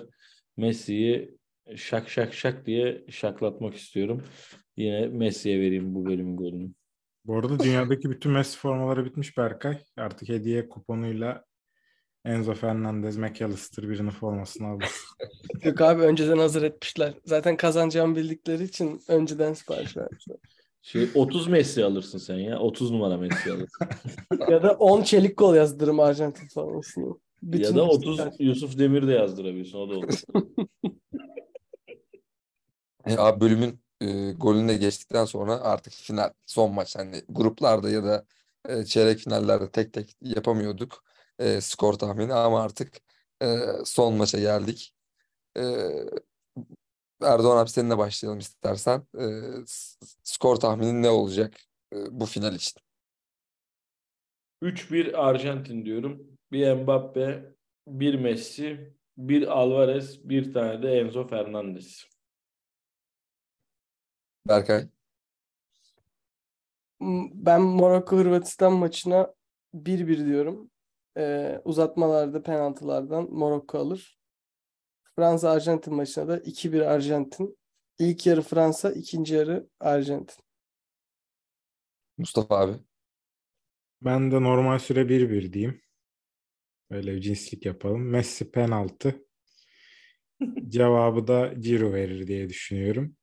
Messi'yi 0.56 1.38
şak 1.76 2.08
şak 2.08 2.34
şak 2.34 2.66
diye 2.66 3.04
şaklatmak 3.08 3.74
istiyorum. 3.74 4.22
Yine 4.76 5.06
Messi'ye 5.06 5.60
vereyim 5.60 5.94
bu 5.94 6.06
bölümün 6.06 6.36
golünü. 6.36 6.70
Bu 7.24 7.38
arada 7.38 7.58
dünyadaki 7.58 8.10
bütün 8.10 8.32
Messi 8.32 8.58
formaları 8.58 9.04
bitmiş 9.04 9.38
Berkay. 9.38 9.78
Artık 9.96 10.28
hediye 10.28 10.68
kuponuyla 10.68 11.44
Enzo 12.24 12.54
Fernandez, 12.54 13.16
McAllister 13.16 13.88
birinin 13.88 14.10
formasını 14.10 14.66
aldı. 14.68 14.84
Yok 15.64 15.80
abi 15.80 16.02
önceden 16.02 16.38
hazır 16.38 16.62
etmişler. 16.62 17.14
Zaten 17.24 17.56
kazanacağımı 17.56 18.16
bildikleri 18.16 18.64
için 18.64 19.00
önceden 19.08 19.52
sipariş 19.52 19.96
vermişler. 19.96 20.36
Şey 20.82 21.08
30 21.14 21.48
Messi 21.48 21.84
alırsın 21.84 22.18
sen 22.18 22.38
ya. 22.38 22.58
30 22.58 22.90
numara 22.90 23.16
Messi 23.16 23.52
alırsın. 23.52 23.86
Ya 24.50 24.62
da 24.62 24.72
10 24.72 25.02
çelik 25.02 25.38
gol 25.38 25.54
yazdırırım 25.54 26.00
Arjantin 26.00 26.48
formasını. 26.48 27.06
ya 27.06 27.14
Bütün 27.42 27.76
da 27.76 27.84
30 27.84 28.18
Beşiktaş. 28.18 28.40
Yusuf 28.40 28.78
Demir 28.78 29.06
de 29.06 29.12
yazdırabilirsin. 29.12 29.78
O 29.78 29.90
da 29.90 29.94
olur. 29.94 30.20
E, 33.06 33.16
abi 33.16 33.40
bölümün 33.40 33.80
e, 34.00 34.32
golüne 34.32 34.76
geçtikten 34.76 35.24
sonra 35.24 35.60
artık 35.60 35.92
final, 35.92 36.32
son 36.46 36.74
maç 36.74 36.96
hani 36.96 37.22
gruplarda 37.28 37.90
ya 37.90 38.04
da 38.04 38.26
e, 38.68 38.84
çeyrek 38.84 39.18
finallerde 39.18 39.70
tek 39.70 39.92
tek 39.92 40.16
yapamıyorduk 40.20 41.04
e, 41.38 41.60
skor 41.60 41.94
tahmini 41.94 42.34
ama 42.34 42.62
artık 42.62 42.96
e, 43.42 43.46
son 43.84 44.14
maça 44.14 44.38
geldik. 44.38 44.94
E, 45.56 45.62
Erdoğan 47.22 47.56
abi 47.56 47.70
seninle 47.70 47.98
başlayalım 47.98 48.38
istersen. 48.38 49.06
E, 49.18 49.24
skor 50.22 50.56
tahminin 50.56 51.02
ne 51.02 51.10
olacak 51.10 51.54
e, 51.92 51.96
bu 52.20 52.26
final 52.26 52.54
için? 52.54 52.82
3-1 54.62 55.14
Arjantin 55.14 55.84
diyorum. 55.84 56.38
Bir 56.52 56.72
Mbappe, 56.72 57.54
bir 57.86 58.14
Messi, 58.14 58.94
bir 59.16 59.46
Alvarez, 59.46 60.28
bir 60.28 60.52
tane 60.52 60.82
de 60.82 60.92
Enzo 60.92 61.26
Fernandez. 61.28 62.06
Berkay. 64.48 64.88
Ben 67.34 67.60
Morocco 67.62 68.16
Hırvatistan 68.16 68.72
maçına 68.72 69.34
1-1 69.74 70.26
diyorum. 70.26 70.70
Ee, 71.16 71.60
uzatmalarda 71.64 72.42
penaltılardan 72.42 73.30
Morocco 73.30 73.78
alır. 73.78 74.18
Fransa 75.16 75.50
Arjantin 75.50 75.94
maçına 75.94 76.28
da 76.28 76.38
2-1 76.38 76.82
Arjantin. 76.82 77.58
İlk 77.98 78.26
yarı 78.26 78.42
Fransa, 78.42 78.92
ikinci 78.92 79.34
yarı 79.34 79.68
Arjantin. 79.80 80.44
Mustafa 82.18 82.58
abi. 82.58 82.78
Ben 84.02 84.30
de 84.30 84.42
normal 84.42 84.78
süre 84.78 85.08
1-1 85.08 85.52
diyeyim. 85.52 85.80
Öyle 86.90 87.14
bir 87.14 87.20
cinslik 87.20 87.66
yapalım. 87.66 88.08
Messi 88.10 88.50
penaltı. 88.50 89.26
Cevabı 90.68 91.26
da 91.26 91.54
Ciro 91.60 91.92
verir 91.92 92.26
diye 92.26 92.48
düşünüyorum. 92.48 93.16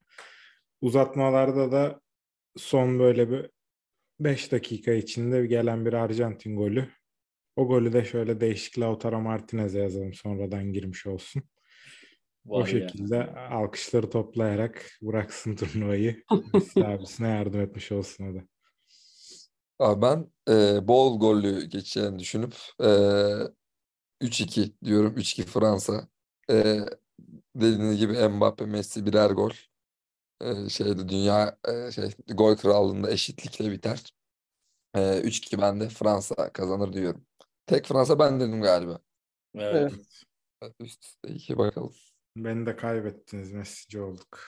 Uzatmalarda 0.80 1.72
da 1.72 2.00
son 2.56 2.98
böyle 2.98 3.30
bir 3.30 3.50
5 4.20 4.52
dakika 4.52 4.92
içinde 4.92 5.46
gelen 5.46 5.86
bir 5.86 5.92
Arjantin 5.92 6.56
golü. 6.56 6.88
O 7.60 7.68
golü 7.68 7.92
de 7.92 8.04
şöyle 8.04 8.40
değişik 8.40 8.78
Lautaro 8.78 9.20
Martinez'e 9.20 9.78
yazalım 9.78 10.14
sonradan 10.14 10.72
girmiş 10.72 11.06
olsun. 11.06 11.42
O 12.48 12.60
Var 12.60 12.66
ya. 12.66 12.88
şekilde 12.88 13.34
alkışları 13.34 14.10
toplayarak 14.10 14.98
bıraksın 15.02 15.56
turnuvayı. 15.56 16.24
Abisine 16.76 17.28
yardım 17.28 17.60
etmiş 17.60 17.92
olsun 17.92 18.24
o 18.24 18.34
da. 18.34 18.44
Abi 19.78 20.02
ben 20.02 20.26
e, 20.48 20.88
bol 20.88 21.20
gollü 21.20 21.64
geçeceğini 21.64 22.18
düşünüp 22.18 22.54
e, 22.82 22.88
3-2 24.20 24.72
diyorum. 24.84 25.14
3-2 25.16 25.42
Fransa. 25.42 26.08
E, 26.50 26.80
dediğiniz 27.56 27.98
gibi 27.98 28.28
Mbappe, 28.28 28.66
Messi 28.66 29.06
birer 29.06 29.30
gol. 29.30 29.52
E, 30.42 30.68
şeyde 30.68 31.08
dünya 31.08 31.58
e, 31.68 31.92
şey 31.92 32.10
gol 32.28 32.56
krallığında 32.56 33.10
eşitlikle 33.10 33.70
biter. 33.70 34.14
E, 34.94 35.20
3-2 35.20 35.60
ben 35.60 35.80
de 35.80 35.88
Fransa 35.88 36.52
kazanır 36.52 36.92
diyorum. 36.92 37.26
Tek 37.66 37.86
Fransa 37.86 38.18
ben 38.18 38.40
dedim 38.40 38.62
galiba. 38.62 39.00
Evet. 39.54 39.92
Evet. 40.62 40.74
Üst 40.80 41.04
üste 41.04 41.28
iki 41.28 41.58
bakalım. 41.58 41.92
Beni 42.36 42.66
de 42.66 42.76
kaybettiniz. 42.76 43.52
Messi'ci 43.52 44.00
olduk. 44.00 44.38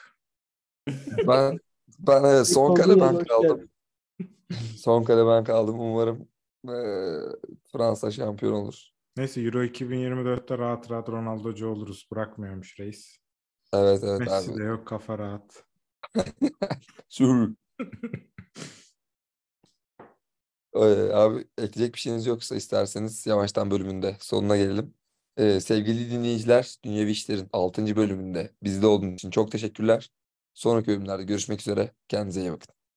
Ben 1.26 1.60
ben 1.98 2.24
evet, 2.24 2.48
son 2.48 2.74
kale 2.74 3.00
ben 3.00 3.18
kaldım. 3.18 3.70
Son 4.76 5.04
kale 5.04 5.26
ben 5.26 5.44
kaldım. 5.44 5.80
Umarım 5.80 6.28
e, 6.68 6.76
Fransa 7.72 8.10
şampiyon 8.10 8.52
olur. 8.52 8.92
Neyse 9.16 9.40
Euro 9.40 9.62
2024'te 9.62 10.58
rahat 10.58 10.90
rahat 10.90 11.08
Ronaldo'cu 11.08 11.68
oluruz. 11.68 12.08
Bırakmıyormuş 12.12 12.80
reis. 12.80 13.16
Evet 13.74 14.04
evet 14.04 14.20
Messi 14.20 14.50
abi. 14.50 14.58
de 14.58 14.62
yok 14.62 14.86
kafa 14.86 15.18
rahat. 15.18 15.64
Sür. 17.08 17.54
Abi 20.74 21.44
ekleyecek 21.58 21.94
bir 21.94 22.00
şeyiniz 22.00 22.26
yoksa 22.26 22.54
isterseniz 22.56 23.26
yavaştan 23.26 23.70
bölümünde 23.70 24.16
sonuna 24.20 24.56
gelelim. 24.56 24.94
Ee, 25.36 25.60
sevgili 25.60 26.10
dinleyiciler, 26.10 26.76
Dünyevi 26.84 27.10
İşler'in 27.10 27.48
6. 27.52 27.96
bölümünde 27.96 28.50
bizde 28.62 28.86
olduğunuz 28.86 29.14
için 29.14 29.30
çok 29.30 29.52
teşekkürler. 29.52 30.10
Sonraki 30.54 30.86
bölümlerde 30.86 31.24
görüşmek 31.24 31.60
üzere. 31.60 31.92
Kendinize 32.08 32.40
iyi 32.40 32.52
bakın. 32.52 32.81